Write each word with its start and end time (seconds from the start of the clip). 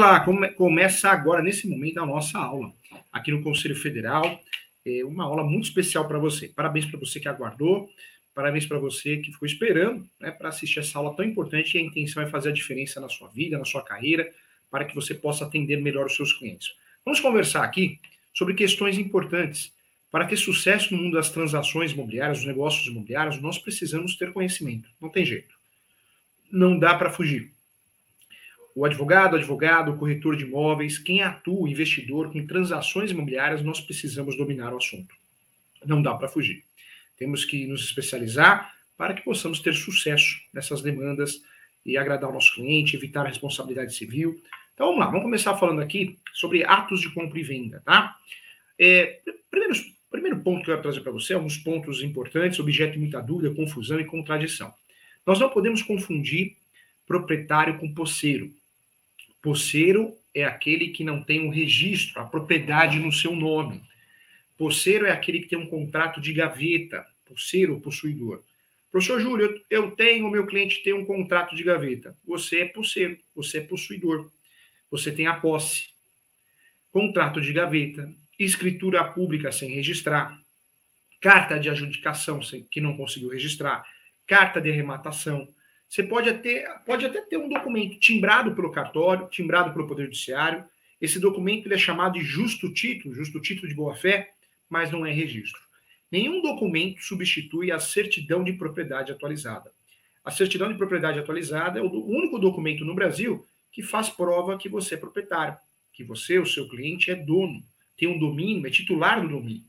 lá, 0.00 0.20
come, 0.20 0.48
começa 0.52 1.10
agora, 1.10 1.42
nesse 1.42 1.68
momento, 1.68 2.00
a 2.00 2.06
nossa 2.06 2.38
aula 2.38 2.72
aqui 3.12 3.30
no 3.30 3.42
Conselho 3.42 3.76
Federal. 3.76 4.40
É 4.84 5.04
uma 5.04 5.24
aula 5.24 5.44
muito 5.44 5.64
especial 5.64 6.08
para 6.08 6.18
você. 6.18 6.48
Parabéns 6.48 6.86
para 6.86 6.98
você 6.98 7.20
que 7.20 7.28
aguardou, 7.28 7.88
parabéns 8.34 8.64
para 8.64 8.78
você 8.78 9.18
que 9.18 9.30
ficou 9.30 9.46
esperando 9.46 10.08
né, 10.18 10.30
para 10.30 10.48
assistir 10.48 10.78
essa 10.78 10.98
aula 10.98 11.14
tão 11.14 11.24
importante 11.24 11.76
e 11.76 11.78
a 11.78 11.82
intenção 11.82 12.22
é 12.22 12.26
fazer 12.26 12.48
a 12.48 12.52
diferença 12.52 12.98
na 12.98 13.08
sua 13.08 13.28
vida, 13.28 13.58
na 13.58 13.64
sua 13.64 13.82
carreira, 13.82 14.28
para 14.70 14.86
que 14.86 14.94
você 14.94 15.14
possa 15.14 15.44
atender 15.44 15.76
melhor 15.82 16.06
os 16.06 16.16
seus 16.16 16.32
clientes. 16.32 16.74
Vamos 17.04 17.20
conversar 17.20 17.62
aqui 17.62 18.00
sobre 18.32 18.54
questões 18.54 18.96
importantes. 18.96 19.72
Para 20.10 20.26
ter 20.26 20.36
sucesso 20.36 20.94
no 20.94 21.02
mundo 21.02 21.14
das 21.14 21.30
transações 21.30 21.92
imobiliárias, 21.92 22.38
dos 22.38 22.46
negócios 22.46 22.86
imobiliários, 22.86 23.40
nós 23.40 23.58
precisamos 23.58 24.16
ter 24.16 24.32
conhecimento. 24.32 24.88
Não 25.00 25.10
tem 25.10 25.24
jeito. 25.24 25.54
Não 26.50 26.78
dá 26.78 26.94
para 26.94 27.10
fugir 27.10 27.52
o 28.80 28.84
advogado, 28.86 29.36
advogado, 29.36 29.90
o 29.90 29.98
corretor 29.98 30.34
de 30.34 30.44
imóveis, 30.44 30.96
quem 30.96 31.20
atua, 31.20 31.68
investidor 31.68 32.32
com 32.32 32.46
transações 32.46 33.10
imobiliárias, 33.10 33.62
nós 33.62 33.78
precisamos 33.78 34.38
dominar 34.38 34.72
o 34.72 34.78
assunto. 34.78 35.14
Não 35.84 36.00
dá 36.00 36.14
para 36.14 36.28
fugir. 36.28 36.64
Temos 37.18 37.44
que 37.44 37.66
nos 37.66 37.84
especializar 37.84 38.74
para 38.96 39.12
que 39.12 39.20
possamos 39.20 39.60
ter 39.60 39.74
sucesso 39.74 40.40
nessas 40.50 40.80
demandas 40.80 41.42
e 41.84 41.98
agradar 41.98 42.30
o 42.30 42.32
nosso 42.32 42.54
cliente, 42.54 42.96
evitar 42.96 43.26
a 43.26 43.28
responsabilidade 43.28 43.94
civil. 43.94 44.42
Então 44.72 44.86
vamos 44.86 45.00
lá, 45.00 45.06
vamos 45.08 45.24
começar 45.24 45.54
falando 45.58 45.82
aqui 45.82 46.18
sobre 46.32 46.64
atos 46.64 47.02
de 47.02 47.10
compra 47.12 47.38
e 47.38 47.42
venda, 47.42 47.82
tá? 47.84 48.16
É, 48.78 49.20
primeiro, 49.50 49.74
primeiro 50.10 50.40
ponto 50.40 50.64
que 50.64 50.70
eu 50.70 50.74
quero 50.76 50.82
trazer 50.84 51.02
para 51.02 51.12
você, 51.12 51.34
alguns 51.34 51.58
pontos 51.58 52.02
importantes, 52.02 52.58
objeto 52.58 52.94
de 52.94 52.98
muita 52.98 53.20
dúvida, 53.20 53.54
confusão 53.54 54.00
e 54.00 54.06
contradição. 54.06 54.72
Nós 55.26 55.38
não 55.38 55.50
podemos 55.50 55.82
confundir 55.82 56.56
proprietário 57.06 57.76
com 57.76 57.92
posseiro. 57.92 58.50
Posseiro 59.42 60.14
é 60.34 60.44
aquele 60.44 60.88
que 60.88 61.02
não 61.02 61.22
tem 61.22 61.46
um 61.46 61.50
registro, 61.50 62.20
a 62.20 62.24
propriedade 62.24 62.98
no 62.98 63.12
seu 63.12 63.34
nome. 63.34 63.82
Posseiro 64.56 65.06
é 65.06 65.10
aquele 65.10 65.40
que 65.40 65.48
tem 65.48 65.58
um 65.58 65.66
contrato 65.66 66.20
de 66.20 66.32
gaveta, 66.32 67.06
posseiro 67.24 67.80
possuidor. 67.80 68.42
Professor 68.90 69.20
Júlio, 69.20 69.60
eu 69.70 69.92
tenho, 69.92 70.26
o 70.26 70.30
meu 70.30 70.46
cliente 70.46 70.82
tem 70.82 70.92
um 70.92 71.04
contrato 71.04 71.54
de 71.54 71.62
gaveta. 71.62 72.16
Você 72.26 72.60
é 72.60 72.64
posseiro, 72.66 73.16
você 73.34 73.58
é 73.58 73.60
possuidor. 73.60 74.30
Você 74.90 75.12
tem 75.12 75.26
a 75.26 75.34
posse. 75.34 75.90
Contrato 76.92 77.40
de 77.40 77.52
gaveta, 77.52 78.12
escritura 78.38 79.04
pública 79.04 79.52
sem 79.52 79.70
registrar, 79.70 80.36
carta 81.20 81.58
de 81.58 81.70
adjudicação 81.70 82.40
que 82.70 82.80
não 82.80 82.96
conseguiu 82.96 83.28
registrar, 83.28 83.84
carta 84.26 84.60
de 84.60 84.70
arrematação, 84.70 85.48
você 85.90 86.04
pode 86.04 86.30
até, 86.30 86.68
pode 86.86 87.04
até 87.04 87.20
ter 87.20 87.36
um 87.36 87.48
documento 87.48 87.98
timbrado 87.98 88.54
pelo 88.54 88.70
cartório, 88.70 89.26
timbrado 89.26 89.72
pelo 89.72 89.88
Poder 89.88 90.04
Judiciário. 90.04 90.64
Esse 91.00 91.18
documento 91.18 91.66
ele 91.66 91.74
é 91.74 91.78
chamado 91.78 92.12
de 92.12 92.24
justo 92.24 92.72
título, 92.72 93.12
justo 93.12 93.40
título 93.40 93.66
de 93.66 93.74
boa-fé, 93.74 94.30
mas 94.68 94.92
não 94.92 95.04
é 95.04 95.10
registro. 95.10 95.60
Nenhum 96.08 96.40
documento 96.40 97.02
substitui 97.02 97.72
a 97.72 97.80
certidão 97.80 98.44
de 98.44 98.52
propriedade 98.52 99.10
atualizada. 99.10 99.72
A 100.24 100.30
certidão 100.30 100.70
de 100.70 100.78
propriedade 100.78 101.18
atualizada 101.18 101.80
é 101.80 101.82
o 101.82 102.06
único 102.06 102.38
documento 102.38 102.84
no 102.84 102.94
Brasil 102.94 103.44
que 103.72 103.82
faz 103.82 104.08
prova 104.08 104.56
que 104.56 104.68
você 104.68 104.94
é 104.94 104.98
proprietário, 104.98 105.56
que 105.92 106.04
você, 106.04 106.38
o 106.38 106.46
seu 106.46 106.68
cliente, 106.68 107.10
é 107.10 107.16
dono, 107.16 107.64
tem 107.96 108.06
um 108.06 108.18
domínio, 108.18 108.64
é 108.64 108.70
titular 108.70 109.20
do 109.20 109.28
domínio. 109.28 109.64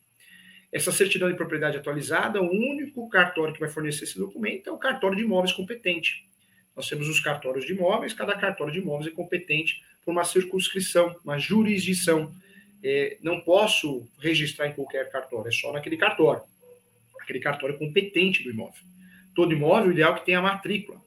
Essa 0.72 0.92
certidão 0.92 1.30
de 1.30 1.36
propriedade 1.36 1.78
atualizada, 1.78 2.42
o 2.42 2.50
único 2.50 3.10
cartório 3.10 3.54
que 3.54 3.60
vai 3.60 3.70
fornecer 3.70 4.06
esse 4.06 4.18
documento 4.18 4.70
é 4.70 4.72
o 4.72 4.78
cartório 4.78 5.18
de 5.18 5.24
imóveis 5.24 5.52
competente. 5.52 6.26
Nós 6.76 6.88
temos 6.88 7.10
os 7.10 7.20
cartórios 7.20 7.66
de 7.66 7.74
imóveis, 7.74 8.14
cada 8.14 8.36
cartório 8.36 8.72
de 8.72 8.80
imóveis 8.80 9.12
é 9.12 9.16
competente 9.16 9.84
por 10.06 10.12
uma 10.12 10.24
circunscrição, 10.24 11.16
uma 11.24 11.38
jurisdição. 11.38 12.34
É, 12.84 13.18
não 13.22 13.42
posso 13.42 14.08
registrar 14.20 14.68
em 14.68 14.74
qualquer 14.74 15.12
cartório, 15.12 15.50
é 15.50 15.52
só 15.52 15.74
naquele 15.74 15.98
cartório. 15.98 16.42
Aquele 17.20 17.40
cartório 17.40 17.78
competente 17.78 18.42
do 18.44 18.50
imóvel. 18.50 18.82
Todo 19.36 19.54
imóvel, 19.54 19.90
o 19.90 19.92
ideal 19.92 20.14
é 20.16 20.20
que 20.20 20.26
tenha 20.26 20.42
matrícula. 20.42 21.02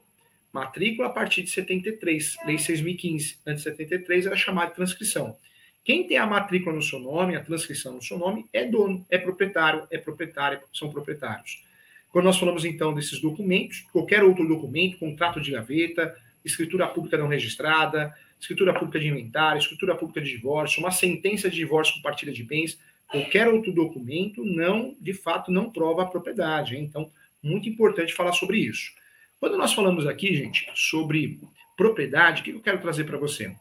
Matrícula 0.53 1.09
a 1.09 1.11
partir 1.11 1.41
de 1.41 1.49
73, 1.49 2.37
Lei 2.45 2.55
6.015. 2.55 3.37
Antes 3.45 3.63
de 3.63 3.71
73 3.71 4.27
era 4.27 4.37
chamada 4.37 4.69
de 4.69 4.75
transcrição. 4.75 5.35
Quem 5.85 6.07
tem 6.07 6.17
a 6.17 6.25
matrícula 6.25 6.75
no 6.75 6.81
seu 6.81 6.99
nome, 6.99 7.35
a 7.35 7.43
transcrição 7.43 7.93
no 7.93 8.01
seu 8.01 8.17
nome, 8.17 8.47
é 8.51 8.65
dono, 8.65 9.05
é 9.07 9.19
proprietário, 9.19 9.87
é 9.91 9.99
proprietário, 9.99 10.59
são 10.73 10.89
proprietários. 10.89 11.63
Quando 12.11 12.25
nós 12.25 12.39
falamos 12.39 12.65
então 12.65 12.91
desses 12.91 13.21
documentos, 13.21 13.85
qualquer 13.93 14.23
outro 14.23 14.47
documento, 14.47 14.97
contrato 14.97 15.39
de 15.39 15.51
gaveta, 15.51 16.15
escritura 16.43 16.87
pública 16.87 17.19
não 17.19 17.27
registrada, 17.27 18.15
escritura 18.41 18.73
pública 18.73 18.99
de 18.99 19.07
inventário, 19.09 19.59
escritura 19.59 19.95
pública 19.95 20.21
de 20.21 20.31
divórcio, 20.31 20.79
uma 20.79 20.89
sentença 20.89 21.51
de 21.51 21.55
divórcio 21.55 21.93
com 21.93 22.01
partilha 22.01 22.33
de 22.33 22.43
bens, 22.43 22.79
qualquer 23.07 23.47
outro 23.47 23.71
documento 23.71 24.43
não, 24.43 24.95
de 24.99 25.13
fato, 25.13 25.51
não 25.51 25.69
prova 25.69 26.01
a 26.01 26.07
propriedade. 26.07 26.75
Então, 26.75 27.11
muito 27.43 27.69
importante 27.69 28.11
falar 28.11 28.33
sobre 28.33 28.57
isso. 28.57 28.91
Quando 29.39 29.55
nós 29.55 29.71
falamos 29.71 30.07
aqui, 30.07 30.35
gente, 30.35 30.67
sobre 30.73 31.39
propriedade, 31.77 32.41
o 32.41 32.43
que 32.43 32.51
eu 32.51 32.59
quero 32.59 32.81
trazer 32.81 33.03
para 33.03 33.19
você? 33.19 33.55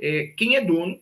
É, 0.00 0.32
quem 0.36 0.56
é 0.56 0.64
dono 0.64 0.98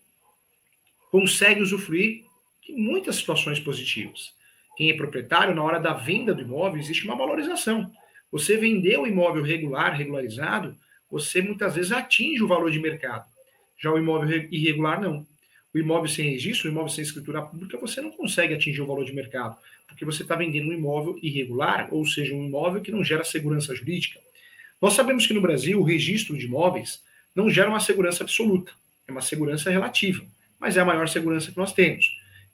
consegue 1.11 1.61
usufruir 1.61 2.25
de 2.65 2.73
muitas 2.73 3.17
situações 3.17 3.59
positivas. 3.59 4.33
Quem 4.77 4.91
é 4.91 4.95
proprietário, 4.95 5.55
na 5.55 5.63
hora 5.63 5.81
da 5.81 5.93
venda 5.93 6.35
do 6.35 6.43
imóvel, 6.43 6.79
existe 6.79 7.05
uma 7.05 7.17
valorização. 7.17 7.91
Você 8.31 8.57
vendeu 8.57 9.03
o 9.03 9.07
imóvel 9.07 9.43
regular, 9.43 9.97
regularizado, 9.97 10.77
você 11.11 11.41
muitas 11.41 11.75
vezes 11.75 11.93
atinge 11.93 12.43
o 12.43 12.49
valor 12.49 12.71
de 12.71 12.79
mercado. 12.79 13.25
Já 13.79 13.91
o 13.91 13.99
imóvel 13.99 14.47
irregular, 14.51 15.01
não. 15.01 15.27
O 15.75 15.79
imóvel 15.79 16.09
sem 16.09 16.31
registro, 16.31 16.69
o 16.69 16.73
imóvel 16.73 16.91
sem 16.91 17.03
escritura 17.03 17.43
pública, 17.43 17.79
você 17.79 18.01
não 18.01 18.11
consegue 18.11 18.55
atingir 18.55 18.81
o 18.81 18.87
valor 18.87 19.05
de 19.05 19.13
mercado, 19.13 19.57
porque 19.87 20.05
você 20.05 20.23
está 20.23 20.35
vendendo 20.35 20.69
um 20.69 20.73
imóvel 20.73 21.19
irregular, 21.23 21.89
ou 21.91 22.05
seja, 22.07 22.35
um 22.35 22.47
imóvel 22.47 22.81
que 22.81 22.91
não 22.91 23.05
gera 23.05 23.25
segurança 23.25 23.75
jurídica. 23.75 24.21
Nós 24.81 24.95
sabemos 24.95 25.27
que 25.27 25.35
no 25.35 25.41
Brasil 25.41 25.81
o 25.81 25.85
registro 25.85 26.37
de 26.37 26.47
imóveis 26.47 27.03
não 27.35 27.51
gera 27.51 27.69
uma 27.69 27.81
segurança 27.81 28.23
absoluta, 28.23 28.73
é 29.07 29.13
uma 29.13 29.21
segurança 29.21 29.71
relativa 29.71 30.25
mas 30.59 30.77
é 30.77 30.81
a 30.81 30.85
maior 30.85 31.09
segurança 31.09 31.51
que 31.51 31.57
nós 31.57 31.73
temos. 31.73 32.07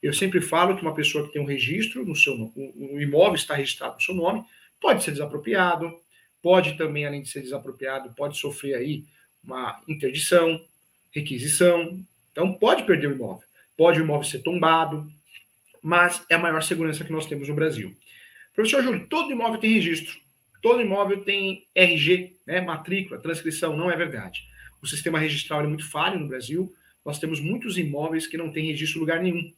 Eu 0.03 0.13
sempre 0.13 0.41
falo 0.41 0.77
que 0.77 0.83
uma 0.83 0.95
pessoa 0.95 1.27
que 1.27 1.33
tem 1.33 1.41
um 1.41 1.47
registro 1.47 2.05
no 2.05 2.15
seu 2.15 2.35
um 2.57 3.01
imóvel 3.01 3.37
está 3.37 3.55
registrado 3.55 3.95
no 3.95 4.03
seu 4.03 4.15
nome, 4.15 4.45
pode 4.81 5.03
ser 5.03 5.13
desapropriado, 5.13 5.99
pode 6.43 6.77
também, 6.77 7.07
além 7.07 7.23
de 7.23 7.31
ser 7.31 7.41
desapropriado, 7.41 8.13
pode 8.15 8.37
sofrer 8.37 8.75
aí 8.75 9.05
uma 9.43 9.81
interdição, 9.89 10.63
requisição, 11.11 12.05
então 12.31 12.53
pode 12.53 12.83
perder 12.85 13.09
o 13.09 13.13
imóvel, 13.13 13.47
pode 13.77 14.01
o 14.01 14.05
imóvel 14.05 14.25
ser 14.25 14.41
tombado, 14.41 15.11
mas 15.83 16.23
é 16.29 16.35
a 16.35 16.39
maior 16.39 16.63
segurança 16.63 17.05
que 17.05 17.13
nós 17.13 17.27
temos 17.27 17.49
no 17.49 17.55
Brasil. 17.55 17.97
Professor 18.55 18.83
Júlio, 18.83 19.07
todo 19.07 19.33
imóvel 19.33 19.59
tem 19.59 19.73
registro, 19.73 20.15
todo 20.61 20.81
imóvel 20.81 21.23
tem 21.25 21.67
RG, 21.75 22.37
né, 22.47 22.61
matrícula, 22.61 23.21
transcrição, 23.21 23.77
não 23.77 23.91
é 23.91 23.97
verdade. 23.97 24.43
O 24.83 24.87
sistema 24.87 25.19
registral 25.19 25.63
é 25.63 25.67
muito 25.67 25.89
falho 25.89 26.19
no 26.19 26.29
Brasil, 26.29 26.71
nós 27.05 27.19
temos 27.19 27.41
muitos 27.41 27.77
imóveis 27.77 28.27
que 28.27 28.37
não 28.37 28.51
tem 28.51 28.67
registro 28.67 28.99
em 28.99 29.01
lugar 29.01 29.23
nenhum. 29.23 29.53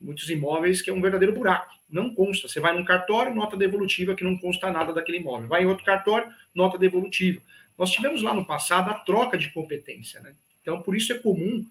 Muitos 0.00 0.28
imóveis 0.30 0.80
que 0.80 0.90
é 0.90 0.92
um 0.92 1.00
verdadeiro 1.00 1.34
buraco. 1.34 1.74
Não 1.88 2.14
consta. 2.14 2.48
Você 2.48 2.60
vai 2.60 2.76
num 2.76 2.84
cartório, 2.84 3.34
nota 3.34 3.56
devolutiva 3.56 4.14
que 4.14 4.24
não 4.24 4.36
consta 4.36 4.70
nada 4.70 4.92
daquele 4.92 5.18
imóvel. 5.18 5.48
Vai 5.48 5.62
em 5.62 5.66
outro 5.66 5.84
cartório, 5.84 6.32
nota 6.54 6.78
devolutiva. 6.78 7.40
Nós 7.78 7.90
tivemos 7.90 8.22
lá 8.22 8.34
no 8.34 8.44
passado 8.44 8.90
a 8.90 8.94
troca 8.94 9.36
de 9.36 9.50
competência. 9.50 10.20
Né? 10.20 10.34
Então, 10.62 10.82
por 10.82 10.96
isso 10.96 11.12
é 11.12 11.18
comum 11.18 11.64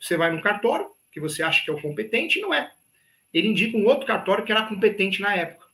você 0.00 0.16
vai 0.16 0.30
num 0.30 0.40
cartório 0.40 0.86
que 1.12 1.20
você 1.20 1.42
acha 1.42 1.64
que 1.64 1.70
é 1.70 1.72
o 1.72 1.80
competente 1.80 2.38
e 2.38 2.42
não 2.42 2.52
é. 2.52 2.72
Ele 3.32 3.48
indica 3.48 3.76
um 3.76 3.86
outro 3.86 4.06
cartório 4.06 4.44
que 4.44 4.52
era 4.52 4.66
competente 4.66 5.20
na 5.20 5.34
época. 5.34 5.66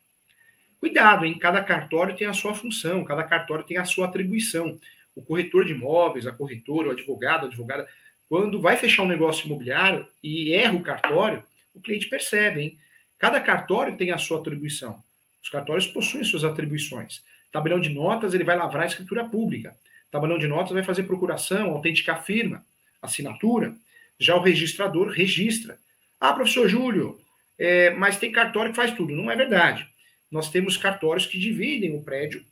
Cuidado, 0.78 1.24
hein? 1.24 1.38
Cada 1.38 1.62
cartório 1.62 2.16
tem 2.16 2.26
a 2.26 2.32
sua 2.32 2.54
função, 2.54 3.04
cada 3.04 3.22
cartório 3.22 3.64
tem 3.64 3.76
a 3.76 3.84
sua 3.84 4.06
atribuição. 4.06 4.78
O 5.14 5.22
corretor 5.22 5.64
de 5.64 5.72
imóveis, 5.72 6.26
a 6.26 6.32
corretora, 6.32 6.88
o 6.88 6.92
advogado, 6.92 7.44
a 7.44 7.48
advogada, 7.48 7.86
quando 8.30 8.60
vai 8.60 8.76
fechar 8.76 9.02
um 9.02 9.08
negócio 9.08 9.44
imobiliário 9.44 10.06
e 10.22 10.54
erra 10.54 10.76
o 10.76 10.82
cartório, 10.84 11.42
o 11.74 11.80
cliente 11.80 12.06
percebe, 12.06 12.60
hein? 12.60 12.78
Cada 13.18 13.40
cartório 13.40 13.96
tem 13.96 14.12
a 14.12 14.18
sua 14.18 14.38
atribuição. 14.38 15.02
Os 15.42 15.48
cartórios 15.48 15.88
possuem 15.88 16.22
suas 16.22 16.44
atribuições. 16.44 17.24
Tabelão 17.50 17.80
de 17.80 17.88
notas, 17.88 18.32
ele 18.32 18.44
vai 18.44 18.56
lavrar 18.56 18.84
a 18.84 18.86
escritura 18.86 19.24
pública. 19.24 19.76
Tabelão 20.12 20.38
de 20.38 20.46
notas 20.46 20.70
vai 20.70 20.84
fazer 20.84 21.02
procuração, 21.02 21.72
autenticar 21.72 22.22
firma, 22.22 22.64
assinatura. 23.02 23.74
Já 24.16 24.36
o 24.36 24.42
registrador 24.42 25.08
registra. 25.08 25.76
Ah, 26.20 26.32
professor 26.32 26.68
Júlio, 26.68 27.20
é, 27.58 27.90
mas 27.90 28.16
tem 28.16 28.30
cartório 28.30 28.70
que 28.70 28.76
faz 28.76 28.92
tudo. 28.94 29.12
Não 29.12 29.28
é 29.28 29.34
verdade. 29.34 29.88
Nós 30.30 30.48
temos 30.52 30.76
cartórios 30.76 31.26
que 31.26 31.36
dividem 31.36 31.96
o 31.96 32.02
prédio 32.04 32.44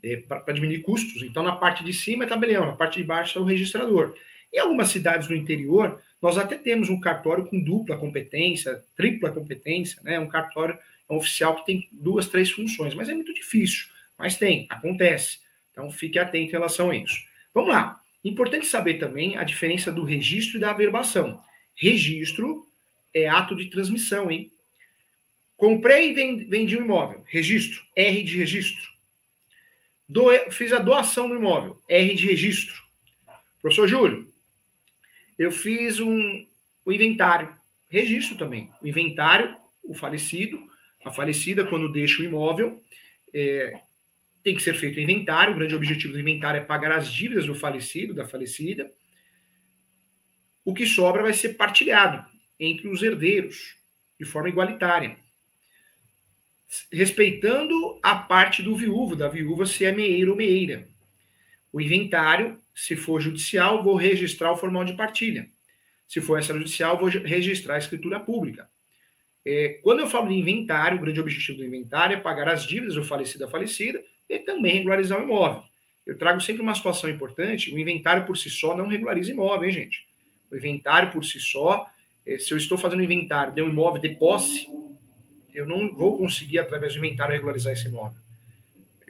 é, 0.00 0.18
para 0.18 0.54
diminuir 0.54 0.82
custos. 0.82 1.22
Então, 1.22 1.42
na 1.42 1.56
parte 1.56 1.82
de 1.82 1.92
cima 1.92 2.22
é 2.22 2.28
tabelião, 2.28 2.66
na 2.66 2.76
parte 2.76 2.98
de 2.98 3.04
baixo 3.04 3.36
é 3.36 3.42
o 3.42 3.44
registrador. 3.44 4.14
Em 4.52 4.58
algumas 4.58 4.88
cidades 4.88 5.28
do 5.28 5.34
interior, 5.34 6.00
nós 6.20 6.36
até 6.36 6.56
temos 6.56 6.90
um 6.90 7.00
cartório 7.00 7.46
com 7.46 7.62
dupla 7.62 7.96
competência, 7.96 8.84
tripla 8.96 9.30
competência, 9.30 10.00
né? 10.02 10.18
Um 10.18 10.28
cartório 10.28 10.78
um 11.12 11.16
oficial 11.16 11.56
que 11.56 11.66
tem 11.66 11.88
duas, 11.92 12.28
três 12.28 12.50
funções, 12.50 12.94
mas 12.94 13.08
é 13.08 13.14
muito 13.14 13.34
difícil. 13.34 13.86
Mas 14.18 14.36
tem, 14.36 14.66
acontece. 14.70 15.40
Então 15.70 15.90
fique 15.90 16.18
atento 16.18 16.48
em 16.48 16.50
relação 16.50 16.90
a 16.90 16.96
isso. 16.96 17.18
Vamos 17.52 17.70
lá. 17.70 18.00
Importante 18.24 18.66
saber 18.66 18.94
também 18.94 19.36
a 19.36 19.44
diferença 19.44 19.90
do 19.90 20.04
registro 20.04 20.56
e 20.56 20.60
da 20.60 20.70
averbação. 20.70 21.42
Registro 21.74 22.66
é 23.12 23.28
ato 23.28 23.56
de 23.56 23.66
transmissão, 23.66 24.30
hein? 24.30 24.50
Comprei 25.56 26.10
e 26.10 26.44
vendi 26.44 26.76
um 26.76 26.84
imóvel. 26.84 27.22
Registro. 27.26 27.82
R 27.94 28.22
de 28.22 28.38
registro. 28.38 28.90
Do, 30.08 30.30
fiz 30.50 30.72
a 30.72 30.78
doação 30.78 31.28
do 31.28 31.36
imóvel. 31.36 31.80
R 31.88 32.14
de 32.14 32.26
registro. 32.26 32.82
Professor 33.60 33.86
Júlio, 33.86 34.31
eu 35.42 35.50
fiz 35.50 36.00
um, 36.00 36.46
o 36.84 36.92
inventário. 36.92 37.54
Registro 37.88 38.36
também. 38.36 38.70
O 38.80 38.86
inventário, 38.86 39.56
o 39.82 39.94
falecido, 39.94 40.58
a 41.04 41.10
falecida, 41.10 41.66
quando 41.66 41.92
deixa 41.92 42.22
o 42.22 42.24
imóvel, 42.24 42.82
é, 43.34 43.80
tem 44.42 44.54
que 44.54 44.62
ser 44.62 44.74
feito 44.74 44.96
o 44.96 45.00
inventário. 45.00 45.52
O 45.52 45.56
grande 45.56 45.74
objetivo 45.74 46.12
do 46.12 46.20
inventário 46.20 46.60
é 46.60 46.64
pagar 46.64 46.92
as 46.92 47.12
dívidas 47.12 47.46
do 47.46 47.54
falecido, 47.54 48.14
da 48.14 48.26
falecida. 48.26 48.90
O 50.64 50.72
que 50.72 50.86
sobra 50.86 51.22
vai 51.22 51.32
ser 51.32 51.54
partilhado 51.54 52.24
entre 52.58 52.88
os 52.88 53.02
herdeiros, 53.02 53.74
de 54.18 54.24
forma 54.24 54.48
igualitária. 54.48 55.16
Respeitando 56.90 57.98
a 58.02 58.14
parte 58.14 58.62
do 58.62 58.76
viúvo, 58.76 59.16
da 59.16 59.28
viúva, 59.28 59.66
se 59.66 59.84
é 59.84 59.92
meeiro 59.92 60.30
ou 60.30 60.36
meeira. 60.36 60.86
O 61.72 61.80
inventário, 61.80 62.61
se 62.74 62.96
for 62.96 63.20
judicial, 63.20 63.82
vou 63.82 63.96
registrar 63.96 64.52
o 64.52 64.56
formal 64.56 64.84
de 64.84 64.94
partilha. 64.94 65.48
Se 66.08 66.20
for 66.20 66.38
extrajudicial, 66.38 66.98
vou 66.98 67.08
registrar 67.08 67.76
a 67.76 67.78
escritura 67.78 68.20
pública. 68.20 68.68
É, 69.44 69.80
quando 69.82 70.00
eu 70.00 70.08
falo 70.08 70.28
de 70.28 70.34
inventário, 70.34 70.98
o 70.98 71.00
grande 71.00 71.20
objetivo 71.20 71.58
do 71.58 71.64
inventário 71.64 72.16
é 72.16 72.20
pagar 72.20 72.48
as 72.48 72.64
dívidas 72.64 72.94
do 72.94 73.04
falecido 73.04 73.40
da 73.40 73.50
falecida 73.50 74.02
e 74.28 74.38
também 74.38 74.74
regularizar 74.74 75.20
o 75.20 75.24
imóvel. 75.24 75.62
Eu 76.06 76.16
trago 76.16 76.40
sempre 76.40 76.62
uma 76.62 76.74
situação 76.74 77.10
importante: 77.10 77.74
o 77.74 77.78
inventário 77.78 78.24
por 78.26 78.36
si 78.36 78.50
só 78.50 78.76
não 78.76 78.86
regulariza 78.86 79.30
imóvel, 79.30 79.68
hein, 79.68 79.74
gente? 79.74 80.06
O 80.50 80.56
inventário 80.56 81.10
por 81.10 81.24
si 81.24 81.40
só, 81.40 81.86
é, 82.26 82.38
se 82.38 82.52
eu 82.52 82.58
estou 82.58 82.78
fazendo 82.78 83.02
inventário 83.02 83.52
de 83.52 83.62
um 83.62 83.68
imóvel 83.68 84.00
de 84.00 84.10
posse, 84.10 84.68
eu 85.54 85.66
não 85.66 85.94
vou 85.94 86.16
conseguir, 86.16 86.58
através 86.58 86.94
do 86.94 86.98
inventário, 86.98 87.34
regularizar 87.34 87.72
esse 87.72 87.88
imóvel. 87.88 88.20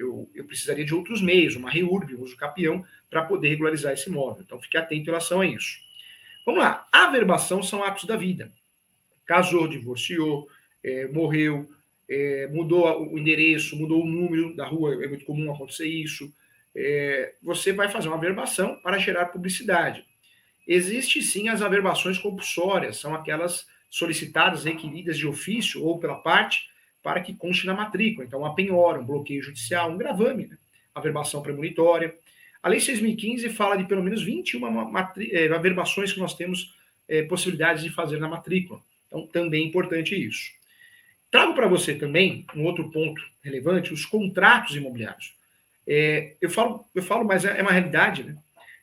Eu, 0.03 0.29
eu 0.35 0.45
precisaria 0.45 0.85
de 0.85 0.95
outros 0.95 1.23
meios, 1.23 1.57
uma 1.57 1.71
reurb, 1.71 2.15
um 2.15 2.23
uso 2.23 2.37
capião, 2.37 2.85
para 3.09 3.25
poder 3.25 3.49
regularizar 3.49 3.93
esse 3.93 4.09
imóvel. 4.09 4.43
Então, 4.45 4.61
fique 4.61 4.77
atento 4.77 5.03
em 5.03 5.05
relação 5.05 5.41
a 5.41 5.47
isso. 5.47 5.79
Vamos 6.45 6.61
lá. 6.61 6.87
Averbação 6.91 7.63
são 7.63 7.85
atos 7.85 8.05
da 8.05 8.17
vida. 8.17 8.53
Casou, 9.25 9.69
divorciou, 9.69 10.49
é, 10.83 11.07
morreu, 11.09 11.71
é, 12.09 12.49
mudou 12.49 13.13
o 13.13 13.19
endereço, 13.19 13.77
mudou 13.77 14.03
o 14.03 14.07
número 14.07 14.55
da 14.57 14.67
rua, 14.67 15.03
é 15.05 15.09
muito 15.09 15.25
comum 15.25 15.53
acontecer 15.53 15.87
isso. 15.87 16.33
É, 16.75 17.35
você 17.43 17.73
vai 17.73 17.89
fazer 17.89 18.09
uma 18.09 18.17
averbação 18.17 18.77
para 18.83 18.99
gerar 18.99 19.27
publicidade. 19.27 20.05
Existe 20.67 21.23
sim 21.23 21.49
as 21.49 21.63
averbações 21.63 22.19
compulsórias, 22.19 22.97
são 22.97 23.15
aquelas 23.15 23.67
solicitadas, 23.91 24.65
requeridas 24.65 25.19
de 25.19 25.27
ofício 25.27 25.85
ou 25.85 25.99
pela 25.99 26.17
parte 26.17 26.72
para 27.03 27.21
que 27.21 27.35
conste 27.35 27.67
na 27.67 27.75
matrícula. 27.75 28.27
Então, 28.27 28.41
uma 28.41 28.55
penhora, 28.55 29.01
um 29.01 29.05
bloqueio 29.05 29.43
judicial, 29.43 29.91
um 29.91 29.99
gravame, 29.99 30.47
né? 30.47 30.57
averbação 30.95 31.43
premonitória. 31.43 32.15
A 32.63 32.69
Lei 32.69 32.79
6.015 32.79 33.51
fala 33.51 33.77
de 33.77 33.85
pelo 33.85 34.03
menos 34.03 34.23
21 34.23 34.61
é, 35.31 35.49
averbações 35.49 36.13
que 36.13 36.21
nós 36.21 36.35
temos 36.35 36.75
é, 37.09 37.23
possibilidades 37.23 37.83
de 37.83 37.91
fazer 37.91 38.19
na 38.19 38.29
matrícula. 38.29 38.81
Então, 39.09 39.27
também 39.27 39.65
é 39.65 39.67
importante 39.67 40.15
isso. 40.15 40.53
Trago 41.31 41.55
para 41.55 41.67
você 41.67 41.95
também 41.95 42.47
um 42.55 42.65
outro 42.65 42.91
ponto 42.91 43.23
relevante: 43.43 43.93
os 43.93 44.05
contratos 44.05 44.77
imobiliários. 44.77 45.35
É, 45.87 46.35
eu, 46.41 46.51
falo, 46.51 46.85
eu 46.95 47.03
falo, 47.03 47.25
mas 47.25 47.45
é, 47.45 47.59
é 47.59 47.63
uma 47.63 47.73
realidade, 47.73 48.23
né? 48.23 48.37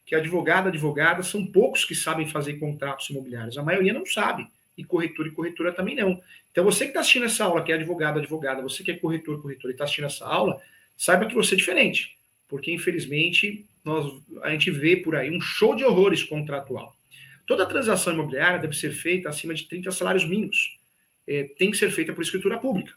Que 0.06 0.16
advogado, 0.16 0.68
advogada, 0.68 1.22
são 1.22 1.46
poucos 1.46 1.86
que 1.86 1.94
sabem 1.94 2.28
fazer 2.28 2.56
contratos 2.56 3.10
imobiliários. 3.12 3.58
A 3.58 3.64
maioria 3.64 3.94
não 3.94 4.06
sabe. 4.06 4.48
E 4.80 4.84
corretor 4.86 5.28
e 5.28 5.32
corretora 5.32 5.74
também 5.74 5.94
não. 5.94 6.22
Então, 6.50 6.64
você 6.64 6.86
que 6.86 6.92
está 6.92 7.02
assistindo 7.02 7.26
essa 7.26 7.44
aula, 7.44 7.62
que 7.62 7.70
é 7.70 7.76
advogado, 7.76 8.20
advogada, 8.20 8.62
você 8.62 8.82
que 8.82 8.92
é 8.92 8.96
corretor, 8.96 9.42
corretora 9.42 9.74
e 9.74 9.76
está 9.76 9.84
assistindo 9.84 10.06
essa 10.06 10.26
aula, 10.26 10.62
saiba 10.98 11.26
que 11.26 11.36
você 11.36 11.56
é 11.56 11.58
diferente. 11.58 12.18
Porque, 12.48 12.72
infelizmente, 12.72 13.66
nós, 13.84 14.10
a 14.42 14.52
gente 14.52 14.72
vê 14.72 14.96
por 14.96 15.18
aí 15.18 15.30
um 15.30 15.42
show 15.42 15.76
de 15.76 15.84
horrores 15.84 16.24
contratual. 16.24 16.96
Toda 17.46 17.66
transação 17.66 18.14
imobiliária 18.14 18.58
deve 18.58 18.74
ser 18.74 18.92
feita 18.92 19.28
acima 19.28 19.54
de 19.54 19.66
30 19.66 19.92
salários 19.92 20.24
mínimos. 20.24 20.80
É, 21.28 21.44
tem 21.44 21.70
que 21.70 21.78
ser 21.78 21.92
feita 21.92 22.14
por 22.14 22.22
escritura 22.22 22.58
pública. 22.58 22.94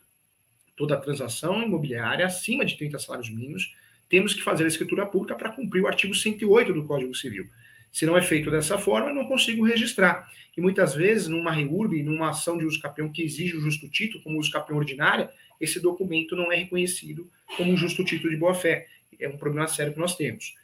Toda 0.76 0.96
transação 0.96 1.64
imobiliária 1.64 2.25
acima 2.25 2.64
de 2.64 2.79
30 2.79 2.96
salários 3.00 3.29
mínimos, 3.29 3.75
temos 4.08 4.34
que 4.34 4.43
fazer 4.43 4.64
a 4.64 4.69
escritura 4.69 5.05
pública 5.05 5.34
para 5.34 5.50
cumprir 5.50 5.82
o 5.82 5.88
artigo 5.88 6.14
108 6.14 6.73
do 6.73 6.84
Código 6.84 7.12
Civil. 7.12 7.49
Se 7.93 8.06
não 8.06 8.17
é 8.17 8.23
feito 8.23 8.50
dessa 8.50 8.79
forma, 8.79 9.11
eu 9.11 9.15
não 9.15 9.27
consigo 9.27 9.65
registrar. 9.65 10.31
E 10.56 10.61
muitas 10.61 10.94
vezes, 10.94 11.29
numa 11.29 11.53
REURB, 11.53 12.03
numa 12.03 12.31
ação 12.31 12.56
de 12.56 12.65
uso 12.65 12.81
capião 12.81 13.11
que 13.11 13.23
exige 13.23 13.56
o 13.56 13.61
justo 13.61 13.89
título, 13.89 14.25
como 14.25 14.39
uso 14.39 14.50
capião 14.50 14.79
ordinária, 14.79 15.31
esse 15.61 15.79
documento 15.79 16.35
não 16.35 16.50
é 16.50 16.56
reconhecido 16.56 17.31
como 17.56 17.71
um 17.71 17.77
justo 17.77 18.05
título 18.05 18.31
de 18.31 18.37
boa-fé. 18.37 18.87
É 19.21 19.29
um 19.29 19.37
problema 19.37 19.69
sério 19.69 19.93
que 19.93 19.99
nós 19.99 20.17
temos. 20.17 20.55